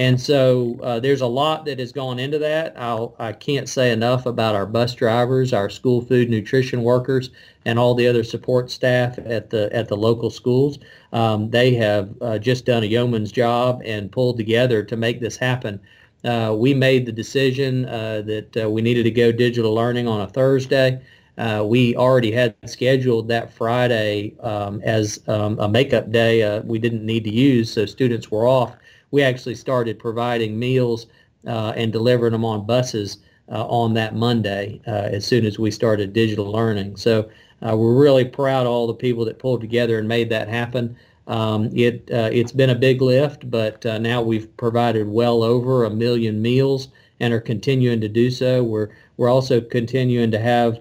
And 0.00 0.20
so 0.20 0.78
uh, 0.82 0.98
there's 0.98 1.20
a 1.20 1.26
lot 1.26 1.64
that 1.66 1.78
has 1.78 1.92
gone 1.92 2.18
into 2.18 2.38
that. 2.38 2.72
I'll, 2.76 3.14
I 3.18 3.32
can't 3.32 3.68
say 3.68 3.92
enough 3.92 4.24
about 4.24 4.54
our 4.54 4.66
bus 4.66 4.94
drivers, 4.94 5.52
our 5.52 5.68
school 5.68 6.00
food 6.00 6.30
nutrition 6.30 6.82
workers, 6.82 7.30
and 7.66 7.78
all 7.78 7.94
the 7.94 8.06
other 8.06 8.24
support 8.24 8.70
staff 8.70 9.18
at 9.18 9.50
the 9.50 9.68
at 9.72 9.88
the 9.88 9.96
local 9.96 10.30
schools. 10.30 10.78
Um, 11.12 11.50
they 11.50 11.74
have 11.74 12.10
uh, 12.22 12.38
just 12.38 12.64
done 12.64 12.82
a 12.82 12.86
yeoman's 12.86 13.30
job 13.30 13.82
and 13.84 14.10
pulled 14.10 14.38
together 14.38 14.82
to 14.82 14.96
make 14.96 15.20
this 15.20 15.36
happen 15.36 15.80
uh, 16.24 16.54
we 16.56 16.74
made 16.74 17.06
the 17.06 17.12
decision 17.12 17.86
uh, 17.86 18.22
that 18.22 18.56
uh, 18.56 18.70
we 18.70 18.82
needed 18.82 19.04
to 19.04 19.10
go 19.10 19.32
digital 19.32 19.74
learning 19.74 20.06
on 20.06 20.20
a 20.20 20.28
Thursday. 20.28 21.00
Uh, 21.38 21.64
we 21.66 21.96
already 21.96 22.30
had 22.30 22.54
scheduled 22.66 23.28
that 23.28 23.50
Friday 23.50 24.34
um, 24.40 24.80
as 24.82 25.20
um, 25.28 25.58
a 25.58 25.68
makeup 25.68 26.12
day 26.12 26.60
we 26.64 26.78
didn't 26.78 27.04
need 27.06 27.24
to 27.24 27.30
use, 27.30 27.72
so 27.72 27.86
students 27.86 28.30
were 28.30 28.46
off. 28.46 28.76
We 29.10 29.22
actually 29.22 29.54
started 29.54 29.98
providing 29.98 30.58
meals 30.58 31.06
uh, 31.46 31.72
and 31.76 31.92
delivering 31.92 32.32
them 32.32 32.44
on 32.44 32.66
buses 32.66 33.18
on 33.48 33.94
that 33.94 34.14
Monday 34.14 34.80
as 34.86 35.26
soon 35.26 35.44
as 35.44 35.58
we 35.58 35.72
started 35.72 36.12
digital 36.12 36.52
learning. 36.52 36.96
So 36.96 37.28
uh, 37.62 37.76
we're 37.76 38.00
really 38.00 38.24
proud 38.24 38.66
of 38.66 38.72
all 38.72 38.86
the 38.86 38.94
people 38.94 39.24
that 39.26 39.38
pulled 39.38 39.60
together 39.60 39.98
and 39.98 40.08
made 40.08 40.30
that 40.30 40.48
happen. 40.48 40.96
Um, 41.26 41.70
it 41.76 42.10
uh, 42.10 42.30
it's 42.32 42.52
been 42.52 42.70
a 42.70 42.74
big 42.74 43.02
lift, 43.02 43.50
but 43.50 43.84
uh, 43.86 43.98
now 43.98 44.22
we've 44.22 44.54
provided 44.56 45.06
well 45.06 45.42
over 45.42 45.84
a 45.84 45.90
million 45.90 46.40
meals 46.42 46.88
and 47.20 47.32
are 47.32 47.40
continuing 47.40 48.00
to 48.00 48.08
do 48.08 48.30
so. 48.30 48.64
We're 48.64 48.88
we're 49.16 49.28
also 49.28 49.60
continuing 49.60 50.30
to 50.30 50.38
have 50.38 50.80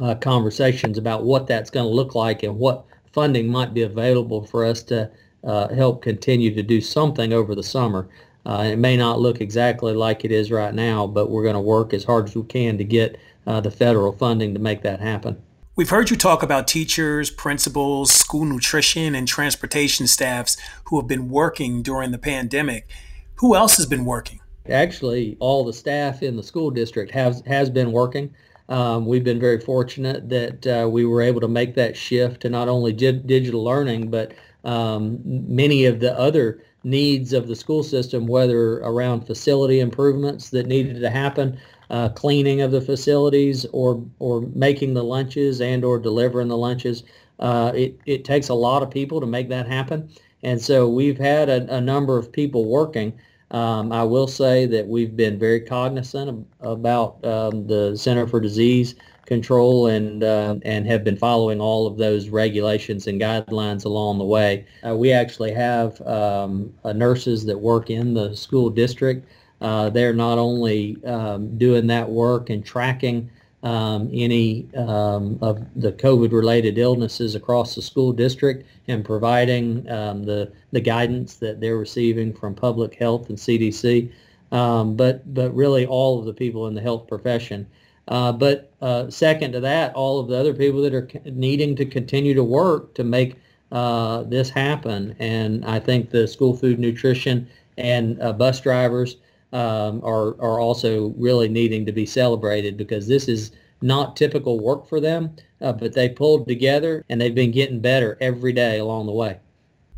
uh, 0.00 0.16
conversations 0.16 0.98
about 0.98 1.24
what 1.24 1.46
that's 1.46 1.70
going 1.70 1.86
to 1.86 1.94
look 1.94 2.14
like 2.14 2.42
and 2.42 2.58
what 2.58 2.84
funding 3.12 3.48
might 3.48 3.72
be 3.72 3.82
available 3.82 4.44
for 4.44 4.64
us 4.64 4.82
to 4.82 5.04
uh, 5.04 5.08
help 5.44 6.02
continue 6.02 6.54
to 6.54 6.62
do 6.62 6.80
something 6.80 7.32
over 7.32 7.54
the 7.54 7.62
summer. 7.62 8.08
Uh, 8.44 8.68
it 8.72 8.76
may 8.76 8.96
not 8.96 9.20
look 9.20 9.40
exactly 9.40 9.92
like 9.92 10.24
it 10.24 10.32
is 10.32 10.50
right 10.50 10.74
now, 10.74 11.06
but 11.06 11.30
we're 11.30 11.44
going 11.44 11.54
to 11.54 11.60
work 11.60 11.94
as 11.94 12.04
hard 12.04 12.26
as 12.26 12.34
we 12.34 12.42
can 12.42 12.76
to 12.78 12.84
get 12.84 13.16
uh, 13.46 13.60
the 13.60 13.70
federal 13.70 14.12
funding 14.12 14.52
to 14.54 14.60
make 14.60 14.82
that 14.82 15.00
happen. 15.00 15.40
We've 15.74 15.88
heard 15.88 16.10
you 16.10 16.16
talk 16.16 16.42
about 16.42 16.68
teachers, 16.68 17.30
principals, 17.30 18.12
school 18.12 18.44
nutrition, 18.44 19.14
and 19.14 19.26
transportation 19.26 20.06
staffs 20.06 20.56
who 20.86 20.98
have 21.00 21.08
been 21.08 21.30
working 21.30 21.82
during 21.82 22.10
the 22.10 22.18
pandemic. 22.18 22.90
Who 23.36 23.56
else 23.56 23.76
has 23.78 23.86
been 23.86 24.04
working? 24.04 24.40
Actually, 24.68 25.36
all 25.40 25.64
the 25.64 25.72
staff 25.72 26.22
in 26.22 26.36
the 26.36 26.42
school 26.42 26.70
district 26.70 27.10
has 27.12 27.42
has 27.46 27.70
been 27.70 27.90
working. 27.90 28.34
Um, 28.68 29.06
we've 29.06 29.24
been 29.24 29.40
very 29.40 29.60
fortunate 29.60 30.28
that 30.28 30.66
uh, 30.66 30.88
we 30.88 31.04
were 31.04 31.20
able 31.20 31.40
to 31.40 31.48
make 31.48 31.74
that 31.74 31.96
shift 31.96 32.42
to 32.42 32.50
not 32.50 32.68
only 32.68 32.92
di- 32.92 33.12
digital 33.12 33.64
learning, 33.64 34.10
but 34.10 34.32
um, 34.64 35.20
many 35.24 35.84
of 35.84 36.00
the 36.00 36.18
other 36.18 36.62
needs 36.84 37.32
of 37.32 37.48
the 37.48 37.56
school 37.56 37.82
system, 37.82 38.26
whether 38.26 38.78
around 38.78 39.26
facility 39.26 39.80
improvements 39.80 40.50
that 40.50 40.66
needed 40.66 41.00
to 41.00 41.10
happen, 41.10 41.58
uh, 41.90 42.08
cleaning 42.10 42.60
of 42.60 42.70
the 42.70 42.80
facilities 42.80 43.66
or 43.72 44.04
or 44.18 44.42
making 44.54 44.94
the 44.94 45.04
lunches 45.04 45.60
and 45.60 45.84
or 45.84 45.98
delivering 45.98 46.48
the 46.48 46.56
lunches. 46.56 47.02
Uh, 47.38 47.72
it, 47.74 47.98
it 48.06 48.24
takes 48.24 48.48
a 48.48 48.54
lot 48.54 48.82
of 48.82 48.90
people 48.90 49.20
to 49.20 49.26
make 49.26 49.48
that 49.48 49.66
happen. 49.66 50.08
And 50.42 50.60
so 50.60 50.88
we've 50.88 51.18
had 51.18 51.48
a, 51.48 51.74
a 51.74 51.80
number 51.80 52.18
of 52.18 52.32
people 52.32 52.64
working. 52.66 53.12
Um, 53.50 53.92
I 53.92 54.04
will 54.04 54.26
say 54.26 54.66
that 54.66 54.86
we've 54.86 55.16
been 55.16 55.38
very 55.38 55.60
cognizant 55.60 56.46
of, 56.60 56.70
about 56.72 57.24
um, 57.24 57.66
the 57.66 57.96
Center 57.96 58.26
for 58.26 58.40
Disease 58.40 58.94
Control 59.24 59.86
and 59.86 60.24
uh, 60.24 60.56
and 60.62 60.86
have 60.86 61.04
been 61.04 61.16
following 61.16 61.60
all 61.60 61.86
of 61.86 61.96
those 61.96 62.28
regulations 62.28 63.06
and 63.06 63.20
guidelines 63.20 63.84
along 63.84 64.18
the 64.18 64.24
way. 64.24 64.66
Uh, 64.86 64.96
we 64.96 65.12
actually 65.12 65.52
have 65.52 66.00
um, 66.06 66.74
uh, 66.84 66.92
nurses 66.92 67.44
that 67.46 67.58
work 67.58 67.88
in 67.88 68.14
the 68.14 68.34
school 68.34 68.68
district 68.68 69.26
uh, 69.62 69.88
they're 69.90 70.12
not 70.12 70.38
only 70.38 71.02
um, 71.04 71.56
doing 71.56 71.86
that 71.86 72.10
work 72.10 72.50
and 72.50 72.66
tracking 72.66 73.30
um, 73.62 74.10
any 74.12 74.66
um, 74.76 75.38
of 75.40 75.64
the 75.76 75.92
COVID-related 75.92 76.78
illnesses 76.78 77.36
across 77.36 77.76
the 77.76 77.82
school 77.82 78.12
district 78.12 78.66
and 78.88 79.04
providing 79.04 79.88
um, 79.88 80.24
the 80.24 80.52
the 80.72 80.80
guidance 80.80 81.36
that 81.36 81.60
they're 81.60 81.76
receiving 81.76 82.32
from 82.32 82.56
public 82.56 82.96
health 82.96 83.28
and 83.28 83.38
CDC, 83.38 84.10
um, 84.50 84.96
but 84.96 85.32
but 85.32 85.54
really 85.54 85.86
all 85.86 86.18
of 86.18 86.24
the 86.24 86.34
people 86.34 86.66
in 86.66 86.74
the 86.74 86.80
health 86.80 87.06
profession. 87.06 87.64
Uh, 88.08 88.32
but 88.32 88.72
uh, 88.80 89.08
second 89.08 89.52
to 89.52 89.60
that, 89.60 89.94
all 89.94 90.18
of 90.18 90.28
the 90.28 90.36
other 90.36 90.54
people 90.54 90.82
that 90.82 90.94
are 90.94 91.08
needing 91.24 91.76
to 91.76 91.84
continue 91.84 92.34
to 92.34 92.44
work 92.44 92.94
to 92.94 93.04
make 93.04 93.36
uh, 93.70 94.22
this 94.24 94.50
happen. 94.50 95.14
And 95.18 95.64
I 95.64 95.78
think 95.78 96.10
the 96.10 96.26
school 96.26 96.56
food 96.56 96.78
nutrition 96.78 97.48
and 97.78 98.20
uh, 98.20 98.32
bus 98.32 98.60
drivers 98.60 99.16
um, 99.52 100.00
are 100.02 100.34
are 100.40 100.60
also 100.60 101.08
really 101.18 101.48
needing 101.48 101.86
to 101.86 101.92
be 101.92 102.06
celebrated 102.06 102.76
because 102.76 103.06
this 103.06 103.28
is 103.28 103.52
not 103.82 104.16
typical 104.16 104.60
work 104.60 104.88
for 104.88 105.00
them, 105.00 105.34
uh, 105.60 105.72
but 105.72 105.92
they 105.94 106.08
pulled 106.08 106.46
together 106.46 107.04
and 107.08 107.20
they've 107.20 107.34
been 107.34 107.50
getting 107.50 107.80
better 107.80 108.16
every 108.20 108.52
day 108.52 108.78
along 108.78 109.06
the 109.06 109.12
way. 109.12 109.38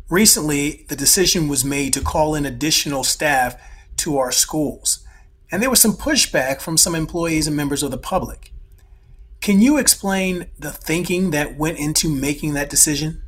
Recently, 0.09 0.85
the 0.89 0.95
decision 0.95 1.47
was 1.47 1.63
made 1.65 1.93
to 1.93 2.01
call 2.01 2.35
in 2.35 2.45
additional 2.45 3.03
staff 3.03 3.55
to 3.97 4.17
our 4.17 4.31
schools, 4.31 5.04
and 5.51 5.61
there 5.61 5.69
was 5.69 5.81
some 5.81 5.93
pushback 5.93 6.61
from 6.61 6.77
some 6.77 6.95
employees 6.95 7.47
and 7.47 7.55
members 7.55 7.83
of 7.83 7.91
the 7.91 7.97
public. 7.97 8.51
Can 9.41 9.61
you 9.61 9.77
explain 9.77 10.47
the 10.57 10.71
thinking 10.71 11.31
that 11.31 11.57
went 11.57 11.77
into 11.77 12.09
making 12.09 12.53
that 12.53 12.69
decision? 12.69 13.21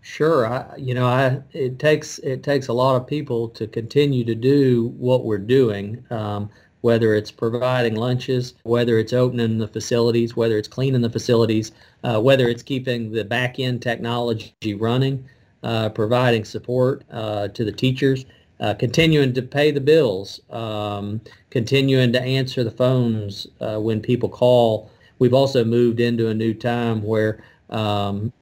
Sure, 0.00 0.46
I, 0.46 0.76
you 0.76 0.94
know, 0.94 1.06
I 1.06 1.42
it 1.52 1.78
takes 1.78 2.18
it 2.18 2.42
takes 2.42 2.68
a 2.68 2.72
lot 2.72 2.96
of 2.96 3.06
people 3.06 3.48
to 3.50 3.66
continue 3.66 4.24
to 4.24 4.34
do 4.34 4.88
what 4.98 5.24
we're 5.24 5.38
doing. 5.38 6.04
Um, 6.10 6.50
whether 6.82 7.14
it's 7.14 7.30
providing 7.30 7.94
lunches, 7.94 8.54
whether 8.64 8.98
it's 8.98 9.12
opening 9.12 9.58
the 9.58 9.68
facilities, 9.68 10.36
whether 10.36 10.58
it's 10.58 10.68
cleaning 10.68 11.00
the 11.00 11.10
facilities, 11.10 11.72
uh, 12.04 12.20
whether 12.20 12.48
it's 12.48 12.62
keeping 12.62 13.12
the 13.12 13.24
back 13.24 13.58
end 13.58 13.80
technology 13.80 14.74
running, 14.74 15.24
uh, 15.62 15.88
providing 15.88 16.44
support 16.44 17.04
uh, 17.10 17.48
to 17.48 17.64
the 17.64 17.72
teachers, 17.72 18.24
uh, 18.62 18.72
continuing 18.74 19.34
to 19.34 19.42
pay 19.42 19.72
the 19.72 19.80
bills, 19.80 20.40
um, 20.50 21.20
continuing 21.50 22.12
to 22.12 22.22
answer 22.22 22.62
the 22.62 22.70
phones 22.70 23.48
uh, 23.60 23.78
when 23.78 24.00
people 24.00 24.28
call. 24.28 24.88
We've 25.18 25.34
also 25.34 25.64
moved 25.64 25.98
into 25.98 26.28
a 26.28 26.34
new 26.34 26.54
time 26.54 27.02
where 27.02 27.42
um, 27.70 28.32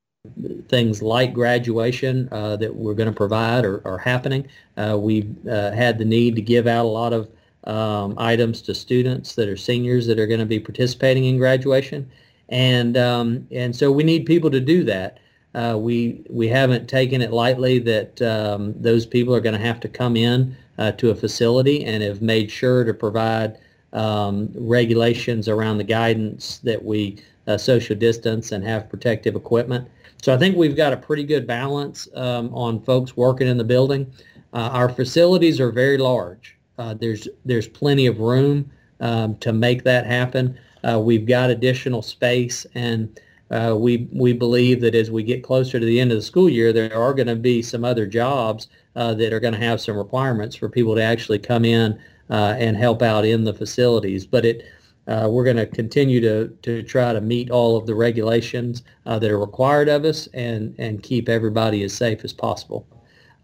things 0.68 1.00
like 1.00 1.32
graduation 1.32 2.28
uh, 2.32 2.56
that 2.56 2.76
we're 2.76 2.94
going 2.94 3.08
to 3.08 3.16
provide 3.16 3.64
are, 3.64 3.80
are 3.86 3.96
happening. 3.96 4.46
Uh, 4.76 4.98
we've 5.00 5.34
uh, 5.48 5.70
had 5.72 5.96
the 5.96 6.04
need 6.04 6.36
to 6.36 6.42
give 6.42 6.66
out 6.66 6.84
a 6.84 6.88
lot 6.88 7.14
of 7.14 7.30
um, 7.64 8.14
items 8.18 8.60
to 8.62 8.74
students 8.74 9.34
that 9.34 9.48
are 9.48 9.56
seniors 9.56 10.06
that 10.06 10.18
are 10.18 10.26
going 10.26 10.40
to 10.40 10.46
be 10.46 10.60
participating 10.60 11.24
in 11.24 11.38
graduation, 11.38 12.10
and 12.50 12.96
um, 12.96 13.46
and 13.50 13.74
so 13.74 13.90
we 13.90 14.02
need 14.02 14.26
people 14.26 14.50
to 14.50 14.60
do 14.60 14.84
that. 14.84 15.18
Uh, 15.54 15.76
we 15.78 16.24
we 16.30 16.46
haven't 16.46 16.88
taken 16.88 17.20
it 17.20 17.32
lightly 17.32 17.78
that 17.78 18.22
um, 18.22 18.72
those 18.80 19.04
people 19.04 19.34
are 19.34 19.40
going 19.40 19.58
to 19.58 19.66
have 19.66 19.80
to 19.80 19.88
come 19.88 20.16
in 20.16 20.56
uh, 20.78 20.92
to 20.92 21.10
a 21.10 21.14
facility 21.14 21.84
and 21.84 22.02
have 22.02 22.22
made 22.22 22.50
sure 22.50 22.84
to 22.84 22.94
provide 22.94 23.58
um, 23.92 24.48
regulations 24.54 25.48
around 25.48 25.78
the 25.78 25.84
guidance 25.84 26.58
that 26.58 26.84
we 26.84 27.18
uh, 27.46 27.58
social 27.58 27.96
distance 27.96 28.52
and 28.52 28.64
have 28.64 28.88
protective 28.88 29.34
equipment. 29.34 29.88
So 30.22 30.34
I 30.34 30.38
think 30.38 30.56
we've 30.56 30.76
got 30.76 30.92
a 30.92 30.96
pretty 30.96 31.24
good 31.24 31.46
balance 31.46 32.08
um, 32.14 32.54
on 32.54 32.80
folks 32.82 33.16
working 33.16 33.48
in 33.48 33.56
the 33.56 33.64
building. 33.64 34.12
Uh, 34.52 34.68
our 34.72 34.88
facilities 34.88 35.60
are 35.60 35.72
very 35.72 35.98
large. 35.98 36.56
Uh, 36.78 36.94
there's 36.94 37.28
there's 37.44 37.68
plenty 37.68 38.06
of 38.06 38.20
room 38.20 38.70
um, 39.00 39.36
to 39.38 39.52
make 39.52 39.84
that 39.84 40.06
happen. 40.06 40.58
Uh, 40.82 40.98
we've 40.98 41.26
got 41.26 41.50
additional 41.50 42.02
space, 42.02 42.66
and 42.74 43.20
uh, 43.50 43.74
we 43.76 44.08
we 44.12 44.32
believe 44.32 44.80
that 44.80 44.94
as 44.94 45.10
we 45.10 45.22
get 45.22 45.42
closer 45.42 45.80
to 45.80 45.86
the 45.86 46.00
end 46.00 46.12
of 46.12 46.18
the 46.18 46.22
school 46.22 46.48
year, 46.48 46.72
there 46.72 46.94
are 46.94 47.14
going 47.14 47.26
to 47.26 47.36
be 47.36 47.62
some 47.62 47.84
other 47.84 48.06
jobs 48.06 48.68
uh, 48.96 49.14
that 49.14 49.32
are 49.32 49.40
going 49.40 49.54
to 49.54 49.60
have 49.60 49.80
some 49.80 49.96
requirements 49.96 50.54
for 50.56 50.68
people 50.68 50.94
to 50.94 51.02
actually 51.02 51.38
come 51.38 51.64
in 51.64 51.98
uh, 52.30 52.54
and 52.58 52.76
help 52.76 53.02
out 53.02 53.24
in 53.24 53.44
the 53.44 53.54
facilities. 53.54 54.24
But 54.26 54.44
it 54.44 54.64
uh, 55.10 55.28
we're 55.28 55.44
going 55.44 55.56
to 55.56 55.66
continue 55.66 56.20
to, 56.20 56.48
to 56.62 56.82
try 56.82 57.12
to 57.12 57.20
meet 57.20 57.50
all 57.50 57.76
of 57.76 57.86
the 57.86 57.94
regulations 57.94 58.82
uh, 59.06 59.18
that 59.18 59.30
are 59.30 59.40
required 59.40 59.88
of 59.88 60.04
us 60.04 60.28
and, 60.34 60.74
and 60.78 61.02
keep 61.02 61.28
everybody 61.28 61.82
as 61.82 61.92
safe 61.92 62.22
as 62.22 62.32
possible. 62.32 62.86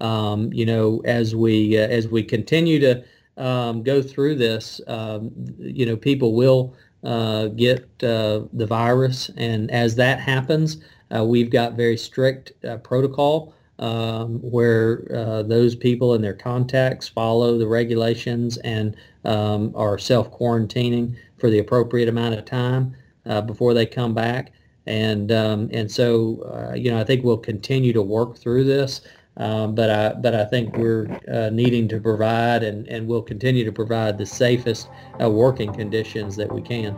Um, 0.01 0.53
you 0.53 0.65
know, 0.65 1.03
as 1.05 1.35
we 1.35 1.77
uh, 1.79 1.89
as 1.89 2.07
we 2.07 2.23
continue 2.23 2.79
to 2.81 3.03
um, 3.39 3.83
go 3.83 4.03
through 4.03 4.37
this, 4.37 4.81
um, 4.87 5.33
you 5.59 5.87
know, 5.87 5.97
people 5.97 6.35
will 6.35 6.75
get 7.03 7.89
uh, 8.03 8.43
the 8.53 8.67
virus, 8.67 9.31
and 9.37 9.71
as 9.71 9.95
that 9.97 10.21
happens, 10.21 10.79
uh, 11.17 11.25
we've 11.25 11.51
got 11.51 11.75
very 11.75 11.97
strict 11.97 12.53
protocol 12.83 13.55
um, 13.79 14.39
where 14.41 15.07
uh, 15.15 15.43
those 15.43 15.75
people 15.75 16.15
and 16.15 16.25
their 16.25 16.35
contacts 16.35 17.09
follow 17.09 17.59
the 17.59 17.67
regulations 17.67 18.57
and 18.59 18.97
um, 19.25 19.73
are 19.75 19.99
self-quarantining 19.99 21.17
for 21.39 21.51
the 21.51 21.59
appropriate 21.59 22.09
amount 22.09 22.35
of 22.35 22.45
time 22.45 22.97
uh, 23.27 23.41
before 23.41 23.75
they 23.75 23.87
come 23.87 24.15
back. 24.15 24.53
And 24.87 25.33
um, 25.33 25.69
and 25.73 25.91
so 25.91 26.43
uh, 26.43 26.75
you 26.75 26.93
know 26.93 27.01
I 27.01 27.05
think 27.05 27.25
we'll 27.25 27.39
continue 27.39 27.93
to 27.93 28.03
work 28.03 28.39
through 28.39 28.65
this, 28.65 29.01
um, 29.39 29.75
but 29.75 29.91
I 29.91 30.13
but 30.15 30.35
I 30.35 30.45
think 30.45 30.77
we're 30.77 31.07
uh, 31.33 31.51
needing 31.51 31.89
to 31.89 32.01
provide 32.01 32.63
and 32.63 32.87
and 32.89 33.07
we'll 33.07 33.23
continue 33.23 33.65
to 33.65 33.73
provide 33.73 34.19
the 34.19 34.27
safest 34.27 34.89
uh, 35.23 35.29
working 35.31 35.73
conditions 35.73 36.37
that 36.37 36.53
we 36.53 36.63
can. 36.63 36.97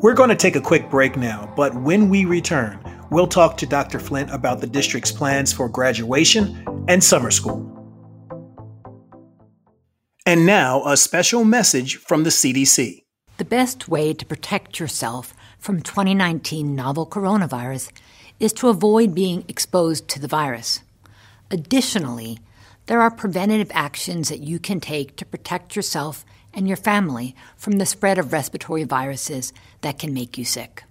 We're 0.00 0.14
going 0.14 0.30
to 0.30 0.36
take 0.36 0.56
a 0.56 0.60
quick 0.60 0.90
break 0.90 1.16
now, 1.16 1.52
but 1.56 1.74
when 1.80 2.08
we 2.08 2.24
return, 2.24 2.80
we'll 3.10 3.28
talk 3.28 3.56
to 3.58 3.66
Dr. 3.66 4.00
Flint 4.00 4.30
about 4.32 4.60
the 4.60 4.66
district's 4.66 5.12
plans 5.12 5.52
for 5.52 5.68
graduation 5.68 6.64
and 6.88 7.02
summer 7.02 7.30
school. 7.30 7.68
And 10.26 10.44
now, 10.44 10.84
a 10.84 10.96
special 10.96 11.44
message 11.44 11.96
from 11.96 12.24
the 12.24 12.30
CDC. 12.30 13.04
The 13.38 13.44
best 13.44 13.88
way 13.88 14.12
to 14.12 14.26
protect 14.26 14.80
yourself 14.80 15.34
from 15.58 15.82
2019 15.82 16.74
novel 16.74 17.06
coronavirus 17.06 17.92
is 18.40 18.52
to 18.54 18.68
avoid 18.68 19.14
being 19.14 19.44
exposed 19.46 20.08
to 20.08 20.20
the 20.20 20.28
virus. 20.28 20.80
Additionally, 21.52 22.38
there 22.86 23.02
are 23.02 23.10
preventative 23.10 23.70
actions 23.74 24.30
that 24.30 24.40
you 24.40 24.58
can 24.58 24.80
take 24.80 25.16
to 25.16 25.26
protect 25.26 25.76
yourself 25.76 26.24
and 26.54 26.66
your 26.66 26.78
family 26.78 27.36
from 27.58 27.74
the 27.74 27.84
spread 27.84 28.16
of 28.16 28.32
respiratory 28.32 28.84
viruses 28.84 29.52
that 29.82 29.98
can 29.98 30.14
make 30.14 30.38
you 30.38 30.46
sick. 30.46 30.84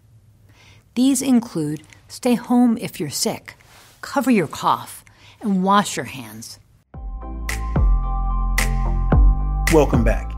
These 0.94 1.24
include 1.24 1.82
stay 2.08 2.36
home 2.36 2.78
if 2.78 3.00
you're 3.00 3.10
sick, 3.10 3.56
cover 4.02 4.30
your 4.30 4.46
cough, 4.46 5.04
and 5.42 5.64
wash 5.64 5.98
your 5.98 6.06
hands. 6.06 6.60
Welcome 9.74 10.04
back. 10.04 10.32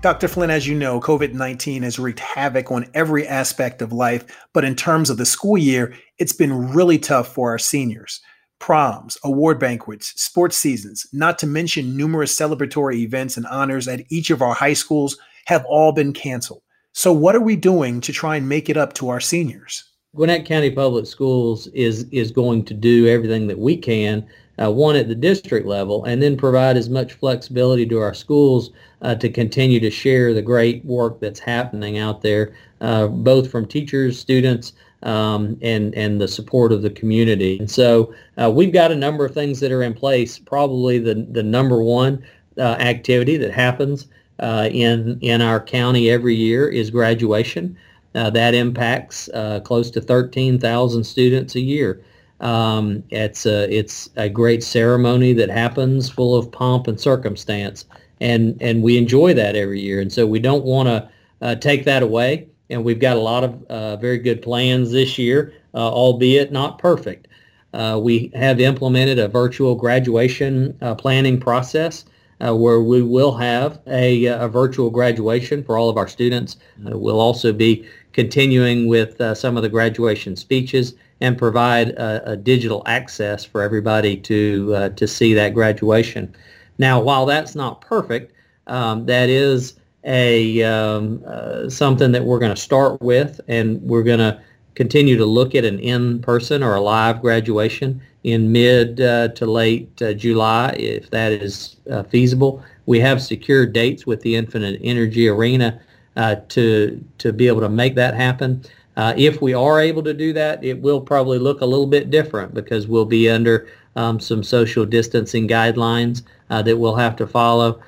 Dr. 0.00 0.26
Flint, 0.26 0.50
as 0.50 0.66
you 0.66 0.74
know, 0.74 0.98
COVID 0.98 1.34
19 1.34 1.84
has 1.84 2.00
wreaked 2.00 2.18
havoc 2.18 2.72
on 2.72 2.90
every 2.94 3.28
aspect 3.28 3.80
of 3.80 3.92
life, 3.92 4.24
but 4.52 4.64
in 4.64 4.74
terms 4.74 5.08
of 5.08 5.18
the 5.18 5.24
school 5.24 5.56
year, 5.56 5.94
it's 6.18 6.32
been 6.32 6.72
really 6.72 6.98
tough 6.98 7.32
for 7.32 7.50
our 7.50 7.58
seniors. 7.58 8.20
Proms, 8.62 9.18
award 9.24 9.58
banquets, 9.58 10.14
sports 10.14 10.56
seasons, 10.56 11.04
not 11.12 11.36
to 11.40 11.48
mention 11.48 11.96
numerous 11.96 12.32
celebratory 12.32 12.98
events 12.98 13.36
and 13.36 13.44
honors 13.46 13.88
at 13.88 14.04
each 14.08 14.30
of 14.30 14.40
our 14.40 14.54
high 14.54 14.72
schools 14.72 15.18
have 15.46 15.64
all 15.64 15.90
been 15.90 16.12
canceled. 16.12 16.62
So, 16.92 17.12
what 17.12 17.34
are 17.34 17.40
we 17.40 17.56
doing 17.56 18.00
to 18.02 18.12
try 18.12 18.36
and 18.36 18.48
make 18.48 18.70
it 18.70 18.76
up 18.76 18.92
to 18.94 19.08
our 19.08 19.18
seniors? 19.18 19.82
Gwinnett 20.14 20.46
County 20.46 20.70
Public 20.70 21.06
Schools 21.06 21.66
is 21.74 22.04
is 22.12 22.30
going 22.30 22.64
to 22.66 22.72
do 22.72 23.08
everything 23.08 23.48
that 23.48 23.58
we 23.58 23.76
can, 23.76 24.24
uh, 24.62 24.70
one 24.70 24.94
at 24.94 25.08
the 25.08 25.16
district 25.16 25.66
level, 25.66 26.04
and 26.04 26.22
then 26.22 26.36
provide 26.36 26.76
as 26.76 26.88
much 26.88 27.14
flexibility 27.14 27.84
to 27.86 27.98
our 27.98 28.14
schools 28.14 28.70
uh, 29.00 29.16
to 29.16 29.28
continue 29.28 29.80
to 29.80 29.90
share 29.90 30.32
the 30.32 30.40
great 30.40 30.84
work 30.84 31.18
that's 31.18 31.40
happening 31.40 31.98
out 31.98 32.22
there, 32.22 32.54
uh, 32.80 33.08
both 33.08 33.50
from 33.50 33.66
teachers, 33.66 34.20
students, 34.20 34.74
um, 35.02 35.58
and 35.62 35.94
and 35.94 36.20
the 36.20 36.28
support 36.28 36.72
of 36.72 36.82
the 36.82 36.90
community. 36.90 37.58
And 37.58 37.70
so 37.70 38.14
uh, 38.40 38.50
we've 38.50 38.72
got 38.72 38.92
a 38.92 38.96
number 38.96 39.24
of 39.24 39.34
things 39.34 39.60
that 39.60 39.72
are 39.72 39.82
in 39.82 39.94
place. 39.94 40.38
Probably 40.38 40.98
the 40.98 41.26
the 41.30 41.42
number 41.42 41.82
one 41.82 42.24
uh, 42.58 42.76
activity 42.78 43.36
that 43.38 43.52
happens 43.52 44.06
uh, 44.38 44.68
in 44.72 45.18
in 45.20 45.40
our 45.42 45.60
county 45.60 46.10
every 46.10 46.34
year 46.34 46.68
is 46.68 46.90
graduation. 46.90 47.76
Uh, 48.14 48.28
that 48.30 48.54
impacts 48.54 49.30
uh, 49.30 49.58
close 49.60 49.90
to 49.90 49.98
13,000 49.98 51.02
students 51.02 51.54
a 51.54 51.60
year. 51.60 52.02
Um, 52.40 53.02
it's 53.10 53.46
a 53.46 53.72
it's 53.74 54.10
a 54.16 54.28
great 54.28 54.62
ceremony 54.64 55.32
that 55.34 55.48
happens 55.48 56.10
full 56.10 56.34
of 56.34 56.50
pomp 56.50 56.88
and 56.88 57.00
circumstance, 57.00 57.86
and 58.20 58.60
and 58.60 58.82
we 58.82 58.98
enjoy 58.98 59.32
that 59.34 59.54
every 59.54 59.80
year. 59.80 60.00
And 60.00 60.12
so 60.12 60.26
we 60.26 60.40
don't 60.40 60.64
want 60.64 60.88
to 60.88 61.08
uh, 61.40 61.54
take 61.54 61.84
that 61.84 62.02
away. 62.02 62.48
And 62.72 62.84
we've 62.84 62.98
got 62.98 63.16
a 63.16 63.20
lot 63.20 63.44
of 63.44 63.62
uh, 63.64 63.96
very 63.96 64.18
good 64.18 64.42
plans 64.42 64.90
this 64.90 65.18
year, 65.18 65.52
uh, 65.74 65.90
albeit 65.90 66.50
not 66.50 66.78
perfect. 66.78 67.28
Uh, 67.74 67.98
we 68.02 68.30
have 68.34 68.60
implemented 68.60 69.18
a 69.18 69.28
virtual 69.28 69.74
graduation 69.74 70.76
planning 70.98 71.40
process 71.40 72.04
uh, 72.42 72.54
where 72.54 72.80
we 72.82 73.02
will 73.02 73.32
have 73.32 73.80
a, 73.86 74.26
a, 74.26 74.48
virtual 74.48 74.90
graduation 74.90 75.62
for 75.62 75.78
all 75.78 75.88
of 75.88 75.96
our 75.96 76.08
students. 76.08 76.56
Uh, 76.86 76.98
we'll 76.98 77.20
also 77.20 77.52
be 77.52 77.86
continuing 78.12 78.88
with 78.88 79.20
uh, 79.20 79.34
some 79.34 79.56
of 79.56 79.62
the 79.62 79.68
graduation 79.68 80.34
speeches 80.34 80.94
and 81.20 81.38
provide 81.38 81.90
a, 81.90 82.36
digital 82.36 82.82
access 82.86 83.44
for 83.44 83.62
everybody 83.62 84.16
to 84.16 84.74
uh, 84.74 84.88
to 84.90 85.06
see 85.06 85.32
that 85.32 85.54
graduation. 85.54 86.34
Now, 86.78 87.00
while 87.00 87.26
that's 87.26 87.54
not 87.54 87.80
perfect, 87.80 88.32
um, 88.66 89.06
that 89.06 89.28
is 89.28 89.74
a 90.04 90.62
um, 90.62 91.22
uh, 91.26 91.68
something 91.68 92.12
that 92.12 92.24
we're 92.24 92.38
going 92.38 92.54
to 92.54 92.60
start 92.60 93.00
with, 93.00 93.40
and 93.48 93.80
we're 93.82 94.02
going 94.02 94.18
to 94.18 94.40
continue 94.74 95.16
to 95.16 95.26
look 95.26 95.54
at 95.54 95.64
an 95.64 95.78
in-person 95.78 96.62
or 96.62 96.74
a 96.74 96.80
live 96.80 97.20
graduation 97.20 98.00
in 98.24 98.52
mid 98.52 99.00
uh, 99.00 99.28
to 99.28 99.46
late 99.46 100.00
uh, 100.00 100.12
July, 100.12 100.70
if 100.78 101.10
that 101.10 101.32
is 101.32 101.76
uh, 101.90 102.02
feasible. 102.04 102.62
We 102.86 103.00
have 103.00 103.22
secured 103.22 103.72
dates 103.72 104.06
with 104.06 104.22
the 104.22 104.36
Infinite 104.36 104.80
Energy 104.82 105.28
Arena 105.28 105.80
uh, 106.16 106.36
to 106.48 107.02
to 107.18 107.32
be 107.32 107.46
able 107.46 107.60
to 107.60 107.68
make 107.68 107.94
that 107.96 108.14
happen. 108.14 108.64
Uh, 108.96 109.14
if 109.16 109.40
we 109.40 109.54
are 109.54 109.80
able 109.80 110.02
to 110.02 110.12
do 110.12 110.32
that, 110.34 110.62
it 110.62 110.80
will 110.80 111.00
probably 111.00 111.38
look 111.38 111.62
a 111.62 111.66
little 111.66 111.86
bit 111.86 112.10
different 112.10 112.52
because 112.52 112.86
we'll 112.86 113.06
be 113.06 113.28
under 113.28 113.66
um, 113.96 114.20
some 114.20 114.42
social 114.42 114.84
distancing 114.84 115.48
guidelines 115.48 116.22
that 116.48 116.76
we'll 116.76 116.96
have 116.96 117.16
to 117.16 117.26
follow. 117.26 117.80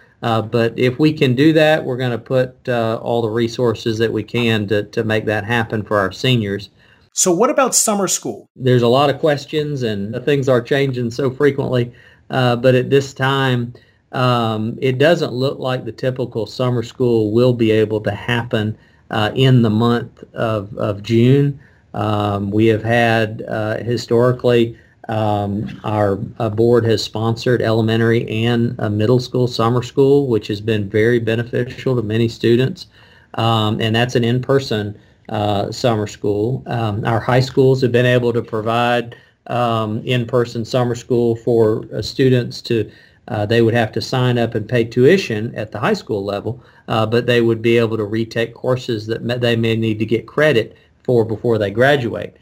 But 0.43 0.79
if 0.79 0.99
we 0.99 1.13
can 1.13 1.35
do 1.35 1.53
that, 1.53 1.85
we're 1.85 1.97
going 1.97 2.11
to 2.11 2.19
put 2.19 2.69
all 2.69 3.23
the 3.23 3.29
resources 3.29 3.99
that 3.99 4.13
we 4.13 4.23
can 4.23 4.67
to, 4.69 4.85
to 4.85 5.05
make 5.05 5.27
that 5.27 5.45
happen 5.45 5.83
for 5.83 5.99
our 5.99 6.13
seniors. 6.13 6.71
So, 7.17 7.33
what 7.33 7.49
about 7.49 7.77
summer 7.77 8.09
school? 8.09 8.49
There's 8.57 8.83
a 8.83 8.89
lot 8.89 9.09
of 9.09 9.21
questions, 9.21 9.85
and 9.85 10.21
things 10.25 10.49
are 10.49 10.61
changing 10.61 11.13
so 11.13 11.31
frequently. 11.31 11.93
Uh, 12.31 12.57
but 12.57 12.75
at 12.75 12.91
this 12.91 13.15
time, 13.15 13.73
um, 14.13 14.79
it 14.81 14.99
doesn't 14.99 15.33
look 15.33 15.59
like 15.59 15.85
the 15.85 15.93
typical 15.93 16.47
summer 16.47 16.83
school 16.83 17.33
will 17.33 17.53
be 17.53 17.71
able 17.71 18.01
to 18.01 18.11
happen 18.11 18.77
uh, 19.11 19.31
in 19.35 19.63
the 19.63 19.71
month 19.71 20.25
of, 20.35 20.77
of 20.77 21.03
June. 21.03 21.59
Um, 21.95 22.51
we 22.51 22.67
have 22.67 22.83
had 22.83 23.45
uh, 23.49 23.79
historically 23.79 24.77
um, 25.09 25.81
our 25.85 26.17
board 26.17 26.85
has 26.85 27.03
sponsored 27.03 27.61
elementary 27.63 28.29
and 28.29 28.77
middle 28.97 29.21
school 29.21 29.47
summer 29.47 29.83
school, 29.83 30.27
which 30.29 30.49
has 30.49 30.61
been 30.61 30.89
very 30.89 31.19
beneficial 31.19 31.97
to 31.97 32.03
many 32.03 32.29
students. 32.29 32.87
Um, 33.35 33.81
and 33.81 33.95
that's 33.95 34.15
an 34.15 34.25
in-person 34.25 34.99
uh, 35.29 35.71
summer 35.73 36.07
school. 36.07 36.63
Um, 36.67 37.05
our 37.05 37.21
high 37.21 37.41
schools 37.41 37.83
have 37.83 37.93
been 37.93 38.07
able 38.07 38.33
to 38.33 38.43
provide 38.43 39.17
um, 39.47 40.01
in-person 40.05 40.65
summer 40.65 40.95
school 40.95 41.37
for 41.37 41.85
uh, 41.93 42.03
students 42.03 42.63
to 42.63 42.91
uh, 43.29 43.47
they 43.47 43.63
would 43.63 43.73
have 43.73 43.91
to 43.93 44.03
sign 44.03 44.37
up 44.37 44.55
and 44.55 44.69
pay 44.69 44.85
tuition 44.85 45.55
at 45.55 45.73
the 45.73 45.81
high 45.81 45.95
school 45.95 46.23
level, 46.23 46.63
uh, 46.89 47.07
but 47.07 47.25
they 47.25 47.41
would 47.41 47.63
be 47.63 47.79
able 47.79 47.97
to 47.97 48.05
retake 48.05 48.53
courses 48.53 49.07
that 49.07 49.41
they 49.41 49.57
may 49.57 49.75
need 49.75 49.99
to 49.99 50.05
get 50.05 50.27
credit 50.27 50.77
for 51.05 51.25
before 51.25 51.57
they 51.57 51.71
graduate. 51.71 52.37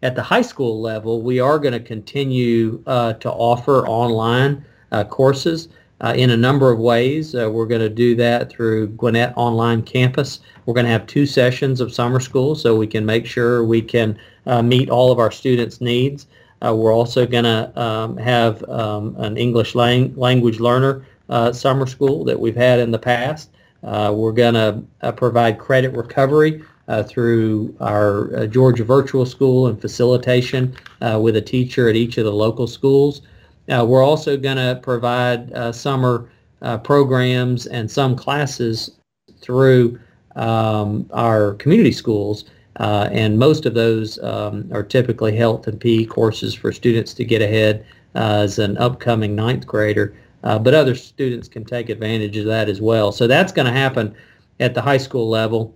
At 0.00 0.14
the 0.14 0.22
high 0.22 0.42
school 0.42 0.80
level, 0.80 1.22
we 1.22 1.40
are 1.40 1.58
going 1.58 1.72
to 1.72 1.80
continue 1.80 2.80
uh, 2.86 3.14
to 3.14 3.32
offer 3.32 3.84
online 3.88 4.64
uh, 4.92 5.02
courses 5.02 5.68
uh, 6.00 6.14
in 6.16 6.30
a 6.30 6.36
number 6.36 6.70
of 6.70 6.78
ways. 6.78 7.34
Uh, 7.34 7.50
we're 7.50 7.66
going 7.66 7.80
to 7.80 7.88
do 7.88 8.14
that 8.14 8.48
through 8.48 8.88
Gwinnett 8.90 9.32
Online 9.36 9.82
Campus. 9.82 10.38
We're 10.66 10.74
going 10.74 10.86
to 10.86 10.92
have 10.92 11.08
two 11.08 11.26
sessions 11.26 11.80
of 11.80 11.92
summer 11.92 12.20
school 12.20 12.54
so 12.54 12.76
we 12.76 12.86
can 12.86 13.04
make 13.04 13.26
sure 13.26 13.64
we 13.64 13.82
can 13.82 14.16
uh, 14.46 14.62
meet 14.62 14.88
all 14.88 15.10
of 15.10 15.18
our 15.18 15.32
students' 15.32 15.80
needs. 15.80 16.28
Uh, 16.64 16.76
we're 16.76 16.94
also 16.94 17.26
going 17.26 17.44
to 17.44 17.80
um, 17.80 18.16
have 18.18 18.62
um, 18.68 19.16
an 19.18 19.36
English 19.36 19.74
lang- 19.74 20.14
language 20.14 20.60
learner 20.60 21.04
summer 21.52 21.86
school 21.86 22.24
that 22.24 22.38
we've 22.38 22.56
had 22.56 22.78
in 22.78 22.92
the 22.92 22.98
past. 22.98 23.50
We're 23.82 24.32
going 24.32 24.54
to 24.54 25.12
provide 25.12 25.58
credit 25.58 25.92
recovery 25.92 26.62
through 27.06 27.74
our 27.80 28.46
Georgia 28.46 28.84
Virtual 28.84 29.26
School 29.26 29.66
and 29.66 29.80
facilitation 29.80 30.74
with 31.00 31.36
a 31.36 31.42
teacher 31.42 31.88
at 31.88 31.96
each 31.96 32.18
of 32.18 32.24
the 32.24 32.32
local 32.32 32.66
schools. 32.66 33.22
Uh, 33.68 33.84
we're 33.84 34.02
also 34.02 34.36
going 34.36 34.56
to 34.56 34.80
provide 34.82 35.52
uh, 35.52 35.70
summer 35.70 36.30
uh, 36.62 36.78
programs 36.78 37.66
and 37.66 37.90
some 37.90 38.16
classes 38.16 38.92
through 39.40 39.98
um, 40.36 41.08
our 41.12 41.54
community 41.54 41.92
schools. 41.92 42.44
Uh, 42.76 43.08
and 43.12 43.38
most 43.38 43.66
of 43.66 43.74
those 43.74 44.18
um, 44.20 44.68
are 44.72 44.82
typically 44.82 45.36
health 45.36 45.66
and 45.66 45.80
PE 45.80 46.04
courses 46.04 46.54
for 46.54 46.72
students 46.72 47.12
to 47.12 47.24
get 47.24 47.42
ahead 47.42 47.84
uh, 48.14 48.40
as 48.42 48.58
an 48.58 48.78
upcoming 48.78 49.34
ninth 49.34 49.66
grader. 49.66 50.16
Uh, 50.44 50.58
but 50.58 50.72
other 50.72 50.94
students 50.94 51.48
can 51.48 51.64
take 51.64 51.88
advantage 51.88 52.36
of 52.36 52.46
that 52.46 52.68
as 52.68 52.80
well. 52.80 53.10
So 53.10 53.26
that's 53.26 53.52
going 53.52 53.66
to 53.66 53.72
happen 53.72 54.14
at 54.60 54.74
the 54.74 54.80
high 54.80 54.98
school 54.98 55.28
level. 55.28 55.74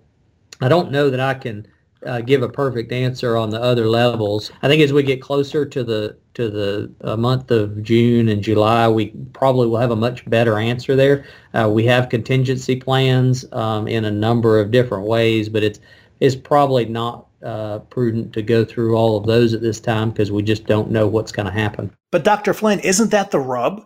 I 0.62 0.68
don't 0.68 0.90
know 0.92 1.10
that 1.10 1.20
I 1.20 1.34
can 1.34 1.66
uh, 2.06 2.20
give 2.20 2.42
a 2.42 2.48
perfect 2.48 2.92
answer 2.92 3.36
on 3.36 3.50
the 3.50 3.60
other 3.60 3.86
levels. 3.86 4.50
I 4.62 4.68
think 4.68 4.82
as 4.82 4.92
we 4.92 5.02
get 5.02 5.20
closer 5.20 5.64
to 5.64 5.84
the 5.84 6.16
to 6.34 6.48
the 6.48 6.90
uh, 7.02 7.16
month 7.16 7.50
of 7.50 7.82
June 7.82 8.28
and 8.28 8.42
July, 8.42 8.88
we 8.88 9.08
probably 9.34 9.66
will 9.66 9.78
have 9.78 9.90
a 9.90 9.96
much 9.96 10.28
better 10.30 10.58
answer 10.58 10.96
there. 10.96 11.26
Uh, 11.52 11.68
we 11.70 11.84
have 11.84 12.08
contingency 12.08 12.76
plans 12.76 13.44
um, 13.52 13.86
in 13.86 14.06
a 14.06 14.10
number 14.10 14.58
of 14.58 14.70
different 14.70 15.06
ways, 15.06 15.48
but 15.48 15.62
it's 15.62 15.80
it's 16.20 16.36
probably 16.36 16.84
not 16.86 17.26
uh, 17.42 17.80
prudent 17.80 18.32
to 18.32 18.42
go 18.42 18.64
through 18.64 18.96
all 18.96 19.16
of 19.16 19.26
those 19.26 19.52
at 19.52 19.60
this 19.60 19.80
time 19.80 20.10
because 20.10 20.30
we 20.30 20.42
just 20.42 20.66
don't 20.66 20.90
know 20.90 21.06
what's 21.06 21.32
going 21.32 21.46
to 21.46 21.52
happen. 21.52 21.90
But 22.10 22.24
Dr. 22.24 22.54
Flint, 22.54 22.84
isn't 22.84 23.10
that 23.10 23.30
the 23.30 23.40
rub? 23.40 23.84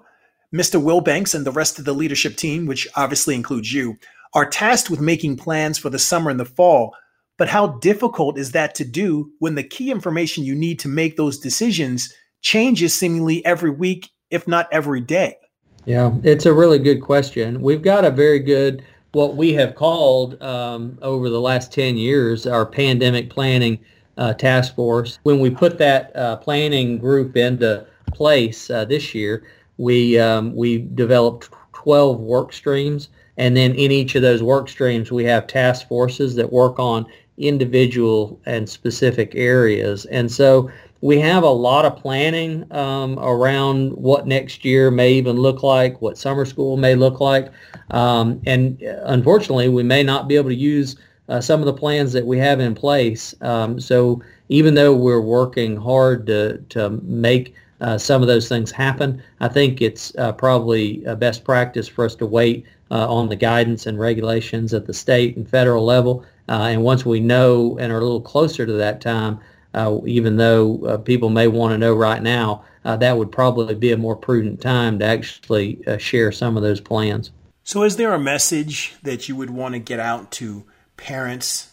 Mr. 0.55 0.81
Wilbanks 0.81 1.35
and 1.35 1.45
the 1.45 1.53
rest 1.53 1.79
of 1.79 1.85
the 1.85 1.93
leadership 1.93 2.37
team, 2.37 2.67
which 2.67 2.87
obviously 2.95 3.35
includes 3.35 3.73
you, 3.73 3.97
are 4.37 4.49
tasked 4.49 4.88
with 4.88 5.01
making 5.01 5.37
plans 5.37 5.79
for 5.79 5.90
the 5.90 5.99
summer 5.99 6.31
and 6.31 6.38
the 6.38 6.44
fall 6.44 6.94
but 7.38 7.49
how 7.49 7.66
difficult 7.66 8.38
is 8.38 8.53
that 8.53 8.75
to 8.77 8.85
do 8.85 9.31
when 9.38 9.55
the 9.55 9.62
key 9.62 9.90
information 9.90 10.44
you 10.44 10.55
need 10.55 10.79
to 10.81 10.88
make 10.88 11.16
those 11.16 11.38
decisions 11.38 12.12
changes 12.40 12.94
seemingly 12.94 13.44
every 13.44 13.70
week, 13.70 14.11
if 14.31 14.49
not 14.49 14.68
every 14.72 15.01
day? 15.01 15.37
Yeah, 15.85 16.12
it's 16.22 16.46
a 16.46 16.53
really 16.53 16.79
good 16.79 17.03
question. 17.03 17.61
We've 17.61 17.83
got 17.83 18.05
a 18.05 18.11
very 18.11 18.38
good, 18.38 18.85
what 19.12 19.37
we 19.37 19.53
have 19.55 19.75
called 19.75 20.40
um, 20.42 20.99
over 21.03 21.29
the 21.29 21.40
last 21.40 21.72
10 21.72 21.96
years, 21.96 22.46
our 22.46 22.64
pandemic 22.64 23.31
planning 23.31 23.79
uh, 24.16 24.33
task 24.33 24.75
force. 24.75 25.18
When 25.25 25.38
we 25.38 25.51
put 25.51 25.79
that 25.79 26.16
uh, 26.16 26.37
planning 26.37 26.99
group 26.99 27.37
into 27.37 27.87
place 28.14 28.70
uh, 28.70 28.87
this 28.87 29.14
year, 29.14 29.46
we, 29.77 30.18
um, 30.18 30.57
we 30.57 30.79
developed 30.79 31.51
12 31.75 32.18
work 32.18 32.53
streams. 32.55 33.11
And 33.37 33.57
then 33.57 33.75
in 33.75 33.90
each 33.92 34.14
of 34.14 34.22
those 34.22 34.42
work 34.42 34.68
streams, 34.68 35.12
we 35.12 35.25
have 35.25 35.46
task 35.46 35.88
forces 35.88 36.35
that 36.37 36.53
work 36.53 36.79
on 36.79 37.07
individual 37.38 38.40
and 38.46 38.68
specific 38.68 39.33
areas. 39.35 40.07
And 40.07 40.31
so 40.31 40.70
we 41.03 41.20
have 41.20 41.42
a 41.42 41.51
lot 41.51 41.85
of 41.85 41.96
planning 41.96 42.70
um, 42.72 43.18
around 43.18 43.92
what 43.92 44.27
next 44.27 44.64
year 44.64 44.90
may 44.90 45.12
even 45.12 45.37
look 45.37 45.62
like, 45.62 46.01
what 46.01 46.16
summer 46.16 46.46
school 46.46 46.77
may 46.77 46.94
look 46.94 47.20
like. 47.20 47.53
Um, 47.90 48.40
and 48.46 48.81
unfortunately, 49.05 49.68
we 49.68 49.83
may 49.83 50.03
not 50.03 50.29
be 50.29 50.37
able 50.37 50.49
to 50.51 50.57
use 50.57 50.96
uh, 51.29 51.40
some 51.40 51.61
of 51.61 51.66
the 51.66 51.72
plans 51.72 52.12
that 52.12 52.27
we 52.27 52.38
have 52.38 52.61
in 52.61 52.75
place. 52.75 53.35
Um, 53.42 53.79
so 53.79 54.22
even 54.49 54.75
though 54.75 54.94
we're 54.94 55.20
working 55.20 55.77
hard 55.77 56.27
to, 56.27 56.59
to 56.70 56.90
make 57.03 57.55
uh, 57.81 57.99
some 57.99 58.23
of 58.23 58.29
those 58.29 58.49
things 58.49 58.71
happen, 58.71 59.23
I 59.41 59.49
think 59.49 59.83
it's 59.83 60.15
uh, 60.17 60.33
probably 60.33 61.05
a 61.05 61.17
best 61.17 61.45
practice 61.45 61.89
for 61.89 62.05
us 62.05 62.15
to 62.17 62.27
wait 62.27 62.65
uh, 62.91 63.12
on 63.12 63.29
the 63.29 63.37
guidance 63.37 63.87
and 63.87 63.99
regulations 63.99 64.73
at 64.73 64.87
the 64.87 64.95
state 64.95 65.37
and 65.37 65.49
federal 65.49 65.85
level. 65.85 66.25
Uh, 66.49 66.69
and 66.71 66.83
once 66.83 67.05
we 67.05 67.21
know 67.21 67.77
and 67.79 67.93
are 67.93 67.99
a 67.99 68.03
little 68.03 68.21
closer 68.21 68.65
to 68.67 68.73
that 68.73 69.01
time, 69.01 69.41
uh, 69.75 69.99
even 70.07 70.37
though 70.37 70.85
uh, 70.87 70.97
people 70.97 71.29
may 71.29 71.49
want 71.49 71.73
to 71.73 71.79
know 71.79 71.95
right 71.95 72.23
now, 72.23 72.65
uh, 72.85 72.97
that 72.97 73.19
would 73.19 73.31
probably 73.31 73.75
be 73.75 73.93
a 73.93 73.97
more 73.97 74.17
prudent 74.17 74.61
time 74.61 74.99
to 74.99 75.05
actually 75.05 75.87
uh, 75.87 75.99
share 75.99 76.33
some 76.33 76.57
of 76.57 76.62
those 76.62 76.81
plans. 76.81 77.31
So, 77.65 77.83
is 77.83 77.97
there 77.97 78.15
a 78.15 78.19
message 78.19 78.95
that 79.03 79.29
you 79.29 79.35
would 79.37 79.51
want 79.51 79.75
to 79.75 79.81
get 79.81 79.99
out 79.99 80.31
to 80.33 80.65
parents, 80.97 81.73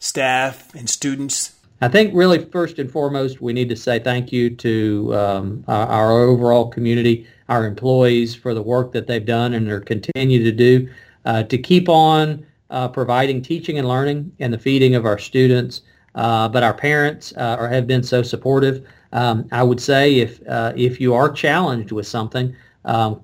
staff, 0.00 0.74
and 0.74 0.90
students? 0.90 1.54
I 1.80 1.88
think 1.88 2.12
really 2.14 2.44
first 2.46 2.78
and 2.78 2.90
foremost, 2.90 3.40
we 3.40 3.52
need 3.52 3.68
to 3.68 3.76
say 3.76 3.98
thank 3.98 4.32
you 4.32 4.50
to 4.50 5.14
um, 5.14 5.64
our, 5.68 5.86
our, 5.86 6.12
overall 6.22 6.68
community, 6.68 7.26
our 7.48 7.66
employees 7.66 8.34
for 8.34 8.52
the 8.52 8.62
work 8.62 8.92
that 8.92 9.06
they've 9.06 9.24
done 9.24 9.54
and 9.54 9.70
are 9.70 9.80
continue 9.80 10.42
to 10.42 10.52
do 10.52 10.88
uh, 11.24 11.44
to 11.44 11.56
keep 11.56 11.88
on 11.88 12.44
uh, 12.70 12.88
providing 12.88 13.40
teaching 13.42 13.78
and 13.78 13.86
learning 13.86 14.32
and 14.40 14.52
the 14.52 14.58
feeding 14.58 14.96
of 14.96 15.06
our 15.06 15.18
students 15.18 15.82
uh, 16.18 16.48
but 16.48 16.62
our 16.62 16.74
parents 16.74 17.32
uh, 17.36 17.56
are, 17.58 17.68
have 17.68 17.86
been 17.86 18.02
so 18.02 18.22
supportive. 18.22 18.86
Um, 19.12 19.48
I 19.52 19.62
would 19.62 19.80
say 19.80 20.16
if 20.16 20.46
uh, 20.48 20.72
if 20.76 21.00
you 21.00 21.14
are 21.14 21.30
challenged 21.30 21.92
with 21.92 22.06
something, 22.06 22.54
um, 22.84 23.22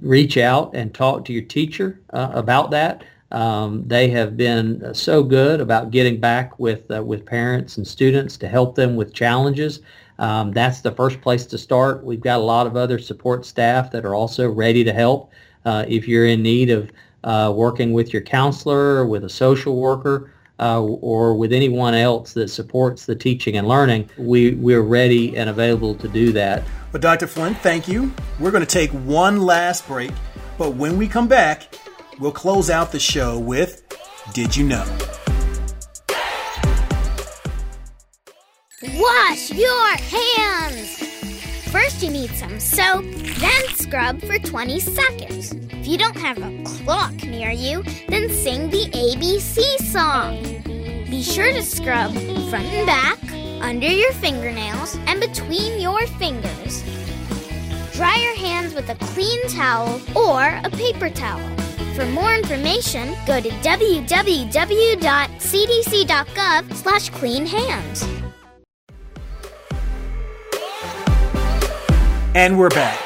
reach 0.00 0.36
out 0.36 0.74
and 0.74 0.94
talk 0.94 1.24
to 1.24 1.32
your 1.32 1.42
teacher 1.42 2.00
uh, 2.10 2.30
about 2.34 2.70
that. 2.72 3.04
Um, 3.32 3.82
they 3.86 4.08
have 4.10 4.36
been 4.36 4.94
so 4.94 5.22
good 5.22 5.60
about 5.60 5.90
getting 5.90 6.20
back 6.20 6.58
with 6.58 6.90
uh, 6.90 7.02
with 7.02 7.26
parents 7.26 7.76
and 7.76 7.86
students 7.86 8.36
to 8.38 8.48
help 8.48 8.74
them 8.74 8.96
with 8.96 9.12
challenges. 9.12 9.80
Um, 10.18 10.52
that's 10.52 10.80
the 10.80 10.92
first 10.92 11.20
place 11.20 11.44
to 11.46 11.58
start. 11.58 12.04
We've 12.04 12.20
got 12.20 12.38
a 12.38 12.42
lot 12.42 12.66
of 12.66 12.76
other 12.76 12.98
support 12.98 13.44
staff 13.44 13.90
that 13.90 14.04
are 14.04 14.14
also 14.14 14.48
ready 14.48 14.84
to 14.84 14.92
help. 14.92 15.32
Uh, 15.64 15.84
if 15.88 16.06
you're 16.06 16.26
in 16.26 16.42
need 16.42 16.70
of 16.70 16.90
working 17.54 17.92
with 17.92 18.12
your 18.12 18.22
counselor 18.22 18.96
or 18.96 19.06
with 19.06 19.24
a 19.24 19.28
social 19.28 19.76
worker, 19.76 20.30
uh, 20.58 20.80
or 20.80 21.34
with 21.34 21.52
anyone 21.52 21.94
else 21.94 22.32
that 22.32 22.48
supports 22.48 23.06
the 23.06 23.14
teaching 23.14 23.56
and 23.56 23.68
learning, 23.68 24.08
we, 24.16 24.52
we're 24.54 24.82
ready 24.82 25.36
and 25.36 25.50
available 25.50 25.94
to 25.94 26.08
do 26.08 26.32
that. 26.32 26.62
Well, 26.92 27.00
Dr. 27.00 27.26
Flint, 27.26 27.58
thank 27.58 27.88
you. 27.88 28.12
We're 28.40 28.50
going 28.50 28.64
to 28.64 28.66
take 28.66 28.90
one 28.90 29.42
last 29.42 29.86
break, 29.86 30.12
but 30.56 30.74
when 30.74 30.96
we 30.96 31.08
come 31.08 31.28
back, 31.28 31.74
we'll 32.18 32.32
close 32.32 32.70
out 32.70 32.92
the 32.92 33.00
show 33.00 33.38
with 33.38 33.82
Did 34.32 34.56
You 34.56 34.64
Know? 34.64 34.98
Wash 38.94 39.50
your 39.50 39.88
hands! 39.96 40.98
First, 41.70 42.02
you 42.02 42.10
need 42.10 42.30
some 42.30 42.58
soap, 42.60 43.04
then 43.04 43.64
scrub 43.74 44.20
for 44.22 44.38
20 44.38 44.80
seconds. 44.80 45.52
If 45.70 45.86
you 45.86 45.98
don't 45.98 46.16
have 46.16 46.38
a 46.38 46.62
clock 46.64 47.14
near 47.24 47.50
you, 47.50 47.82
then 48.08 48.28
sing 48.30 48.70
the 48.70 48.86
ABC 48.92 49.60
song. 49.92 50.42
Be 51.10 51.22
sure 51.22 51.52
to 51.52 51.62
scrub 51.62 52.12
front 52.12 52.66
and 52.66 52.86
back, 52.86 53.18
under 53.62 53.86
your 53.86 54.12
fingernails, 54.12 54.96
and 55.06 55.20
between 55.20 55.80
your 55.80 56.06
fingers. 56.18 56.82
Dry 57.94 58.16
your 58.16 58.36
hands 58.36 58.74
with 58.74 58.88
a 58.90 58.94
clean 59.06 59.48
towel 59.48 60.00
or 60.14 60.60
a 60.64 60.70
paper 60.70 61.08
towel. 61.10 61.55
For 61.96 62.04
more 62.04 62.34
information, 62.34 63.16
go 63.26 63.40
to 63.40 63.48
www.cdc.gov 63.48 64.12
slash 66.74 67.08
clean 67.08 67.46
hands. 67.46 68.06
And 72.34 72.58
we're 72.58 72.68
back. 72.68 73.02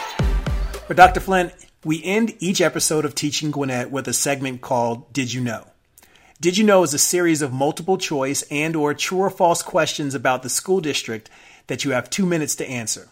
But 0.88 0.96
Dr. 0.96 1.20
Flint, 1.20 1.53
we 1.85 2.03
end 2.03 2.35
each 2.40 2.61
episode 2.61 3.05
of 3.05 3.14
Teaching 3.14 3.53
Gwinnett 3.53 3.92
with 3.92 4.09
a 4.09 4.12
segment 4.12 4.61
called 4.61 5.12
Did 5.12 5.33
You 5.33 5.40
Know? 5.40 5.68
Did 6.40 6.59
You 6.59 6.64
Know 6.64 6.83
is 6.83 6.92
a 6.92 6.98
series 6.98 7.42
of 7.42 7.53
multiple 7.53 7.96
choice 7.96 8.42
and 8.50 8.74
or 8.74 8.92
true 8.92 9.18
or 9.18 9.31
false 9.31 9.62
questions 9.62 10.16
about 10.16 10.42
the 10.42 10.48
school 10.48 10.81
district 10.81 11.31
that 11.68 11.85
you 11.85 11.92
have 11.92 12.11
two 12.11 12.26
minutes 12.26 12.57
to 12.57 12.68
answer. 12.68 13.11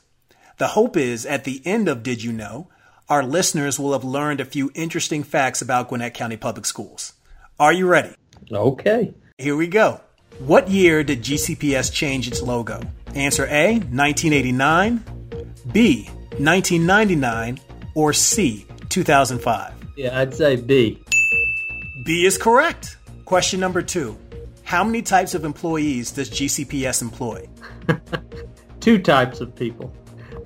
The 0.57 0.67
hope 0.67 0.97
is 0.97 1.25
at 1.25 1.45
the 1.45 1.63
end 1.65 1.87
of 1.87 2.03
Did 2.03 2.25
You 2.25 2.33
Know, 2.33 2.67
our 3.09 3.25
listeners 3.25 3.79
will 3.79 3.93
have 3.93 4.05
learned 4.05 4.41
a 4.41 4.45
few 4.45 4.71
interesting 4.75 5.23
facts 5.23 5.63
about 5.63 5.89
Gwinnett 5.89 6.15
County 6.15 6.37
Public 6.37 6.67
Schools. 6.67 7.15
Are 7.59 7.73
you 7.73 7.87
ready? 7.87 8.15
Okay. 8.53 9.15
Here 9.39 9.57
we 9.57 9.67
go. 9.67 10.01
What 10.41 10.69
year 10.69 11.03
did 11.03 11.23
GCPS 11.23 11.93
change 11.93 12.29
its 12.29 12.43
logo? 12.43 12.81
Answer 13.15 13.47
A, 13.47 13.79
1989, 13.79 15.03
B, 15.73 16.05
1999, 16.37 17.59
or 17.95 18.13
C, 18.13 18.67
2005? 18.91 19.73
Yeah, 19.97 20.19
I'd 20.21 20.35
say 20.35 20.57
B. 20.57 21.03
B 22.05 22.27
is 22.27 22.37
correct. 22.37 22.99
Question 23.25 23.59
number 23.59 23.83
two 23.83 24.17
How 24.65 24.85
many 24.85 25.03
types 25.03 25.35
of 25.35 25.45
employees 25.45 26.13
does 26.13 26.31
GCPS 26.31 27.03
employ? 27.03 27.49
Two 28.81 28.99
types 28.99 29.41
of 29.41 29.57
people 29.57 29.93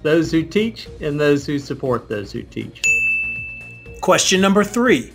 those 0.03 0.31
who 0.31 0.43
teach 0.43 0.89
and 1.01 1.19
those 1.19 1.47
who 1.47 1.59
support 1.59 2.09
those 2.09 2.33
who 2.33 2.43
teach. 2.43 2.83
Question 4.01 4.41
number 4.41 4.65
three 4.65 5.13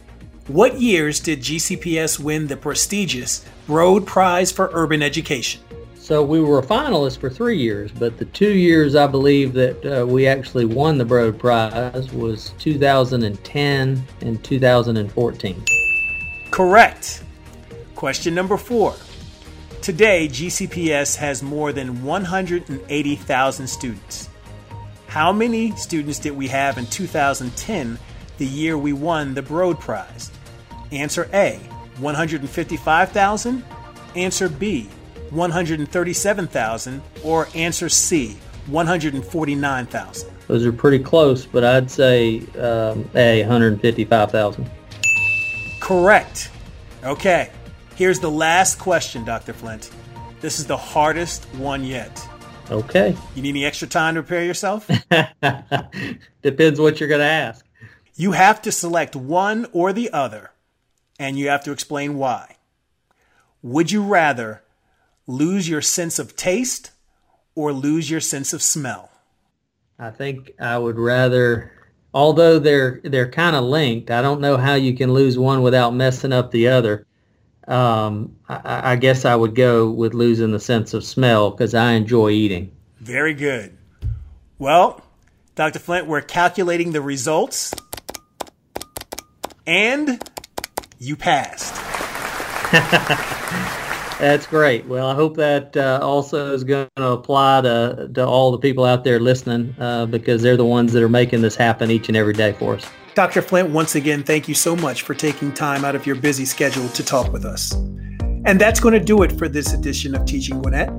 What 0.47 0.79
years 0.79 1.19
did 1.19 1.41
GCPS 1.41 2.19
win 2.19 2.47
the 2.47 2.57
prestigious 2.57 3.45
Broad 3.65 4.07
Prize 4.07 4.51
for 4.51 4.69
Urban 4.73 5.01
Education? 5.03 5.61
So 6.07 6.23
we 6.23 6.39
were 6.39 6.59
a 6.59 6.65
finalist 6.65 7.17
for 7.17 7.29
three 7.29 7.57
years, 7.57 7.91
but 7.91 8.17
the 8.17 8.23
two 8.23 8.53
years 8.53 8.95
I 8.95 9.07
believe 9.07 9.51
that 9.55 9.85
uh, 9.85 10.05
we 10.07 10.25
actually 10.25 10.63
won 10.63 10.97
the 10.97 11.03
Broad 11.03 11.37
Prize 11.37 12.13
was 12.13 12.53
2010 12.59 14.03
and 14.21 14.43
2014. 14.43 15.65
Correct. 16.49 17.23
Question 17.95 18.33
number 18.33 18.55
four. 18.55 18.95
Today, 19.81 20.29
GCPS 20.29 21.17
has 21.17 21.43
more 21.43 21.73
than 21.73 22.03
180,000 22.03 23.67
students. 23.67 24.26
How 25.07 25.31
many 25.31 25.71
students 25.75 26.19
did 26.19 26.31
we 26.31 26.49
have 26.49 26.77
in 26.77 26.85
2010, 26.85 27.97
the 28.37 28.45
year 28.45 28.77
we 28.77 28.93
won 28.93 29.33
the 29.33 29.41
Broad 29.41 29.79
Prize? 29.79 30.31
Answer 30.91 31.29
A, 31.33 31.57
155,000. 31.99 33.63
Answer 34.15 34.49
B, 34.49 34.89
137,000 35.29 37.01
or 37.23 37.47
answer 37.55 37.89
C, 37.89 38.37
149,000? 38.67 40.29
Those 40.47 40.65
are 40.65 40.71
pretty 40.73 40.99
close, 40.99 41.45
but 41.45 41.63
I'd 41.63 41.89
say 41.89 42.39
um, 42.59 43.09
A, 43.15 43.41
155,000. 43.41 44.69
Correct. 45.79 46.51
Okay, 47.03 47.49
here's 47.95 48.19
the 48.19 48.31
last 48.31 48.77
question, 48.77 49.23
Dr. 49.23 49.53
Flint. 49.53 49.89
This 50.41 50.59
is 50.59 50.67
the 50.67 50.77
hardest 50.77 51.45
one 51.55 51.83
yet. 51.83 52.26
Okay. 52.69 53.15
You 53.35 53.41
need 53.41 53.49
any 53.49 53.65
extra 53.65 53.87
time 53.87 54.15
to 54.15 54.23
prepare 54.23 54.43
yourself? 54.43 54.87
Depends 56.41 56.79
what 56.79 56.99
you're 56.99 57.09
going 57.09 57.19
to 57.19 57.25
ask. 57.25 57.65
You 58.15 58.33
have 58.33 58.61
to 58.63 58.71
select 58.71 59.15
one 59.15 59.67
or 59.71 59.93
the 59.93 60.11
other, 60.11 60.51
and 61.19 61.37
you 61.37 61.49
have 61.49 61.63
to 61.63 61.71
explain 61.71 62.17
why. 62.17 62.57
Would 63.61 63.91
you 63.91 64.03
rather 64.03 64.63
lose 65.27 65.69
your 65.69 65.81
sense 65.81 66.19
of 66.19 66.35
taste 66.35 66.91
or 67.55 67.71
lose 67.71 68.09
your 68.09 68.21
sense 68.21 68.53
of 68.53 68.61
smell? 68.61 69.11
I 69.99 70.11
think 70.11 70.51
I 70.59 70.77
would 70.77 70.99
rather 70.99 71.71
although 72.13 72.59
they're 72.59 73.01
they're 73.03 73.29
kind 73.29 73.55
of 73.55 73.63
linked. 73.63 74.11
I 74.11 74.21
don't 74.21 74.41
know 74.41 74.57
how 74.57 74.75
you 74.75 74.95
can 74.95 75.13
lose 75.13 75.37
one 75.37 75.61
without 75.61 75.93
messing 75.93 76.33
up 76.33 76.51
the 76.51 76.67
other. 76.67 77.06
Um, 77.67 78.35
I, 78.47 78.91
I 78.91 78.95
guess 78.95 79.25
I 79.25 79.35
would 79.35 79.55
go 79.55 79.89
with 79.89 80.13
losing 80.13 80.51
the 80.51 80.59
sense 80.59 80.93
of 80.93 81.03
smell 81.03 81.51
because 81.51 81.73
I 81.73 81.93
enjoy 81.93 82.29
eating. 82.29 82.71
Very 82.99 83.33
good. 83.33 83.77
Well, 84.57 85.01
Dr. 85.55 85.79
Flint, 85.79 86.07
we're 86.07 86.21
calculating 86.21 86.91
the 86.91 87.01
results, 87.01 87.73
and 89.65 90.21
you 90.99 91.15
passed. 91.15 91.75
That's 94.19 94.47
great. 94.47 94.85
Well, 94.87 95.07
I 95.07 95.13
hope 95.13 95.35
that 95.37 95.77
uh, 95.77 95.99
also 96.01 96.53
is 96.53 96.63
going 96.63 96.89
to 96.95 97.09
apply 97.09 97.61
to, 97.61 98.09
to 98.15 98.25
all 98.25 98.51
the 98.51 98.57
people 98.57 98.83
out 98.83 99.03
there 99.03 99.19
listening 99.19 99.75
uh, 99.79 100.07
because 100.07 100.41
they're 100.41 100.57
the 100.57 100.65
ones 100.65 100.93
that 100.93 101.03
are 101.03 101.09
making 101.09 101.41
this 101.41 101.55
happen 101.55 101.91
each 101.91 102.07
and 102.07 102.17
every 102.17 102.33
day 102.33 102.53
for 102.53 102.75
us. 102.75 102.89
Dr. 103.17 103.41
Flint, 103.41 103.71
once 103.71 103.95
again, 103.95 104.21
thank 104.21 104.47
you 104.47 104.53
so 104.53 104.75
much 104.75 105.01
for 105.01 105.15
taking 105.15 105.51
time 105.51 105.83
out 105.83 105.95
of 105.95 106.05
your 106.05 106.15
busy 106.15 106.45
schedule 106.45 106.87
to 106.89 107.03
talk 107.03 107.33
with 107.33 107.45
us. 107.45 107.73
And 108.45 108.61
that's 108.61 108.79
going 108.79 108.93
to 108.93 108.99
do 108.99 109.23
it 109.23 109.31
for 109.39 109.49
this 109.49 109.73
edition 109.73 110.13
of 110.13 110.23
Teaching 110.25 110.61
Gwinnett. 110.61 110.91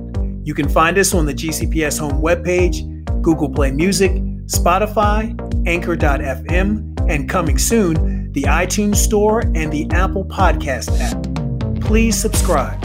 You 0.45 0.53
can 0.53 0.67
find 0.67 0.97
us 0.97 1.13
on 1.13 1.25
the 1.25 1.33
GCPS 1.33 1.97
home 1.97 2.21
webpage, 2.21 2.83
Google 3.21 3.49
Play 3.49 3.71
Music, 3.71 4.11
Spotify, 4.47 5.33
Anchor.fm, 5.65 7.09
and 7.09 7.29
coming 7.29 7.57
soon, 7.57 8.33
the 8.33 8.43
iTunes 8.43 8.97
Store 8.97 9.39
and 9.55 9.71
the 9.71 9.87
Apple 9.91 10.25
Podcast 10.25 10.99
app. 10.99 11.81
Please 11.81 12.19
subscribe. 12.19 12.83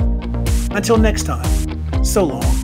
Until 0.70 0.96
next 0.96 1.24
time, 1.24 2.04
so 2.04 2.22
long. 2.22 2.63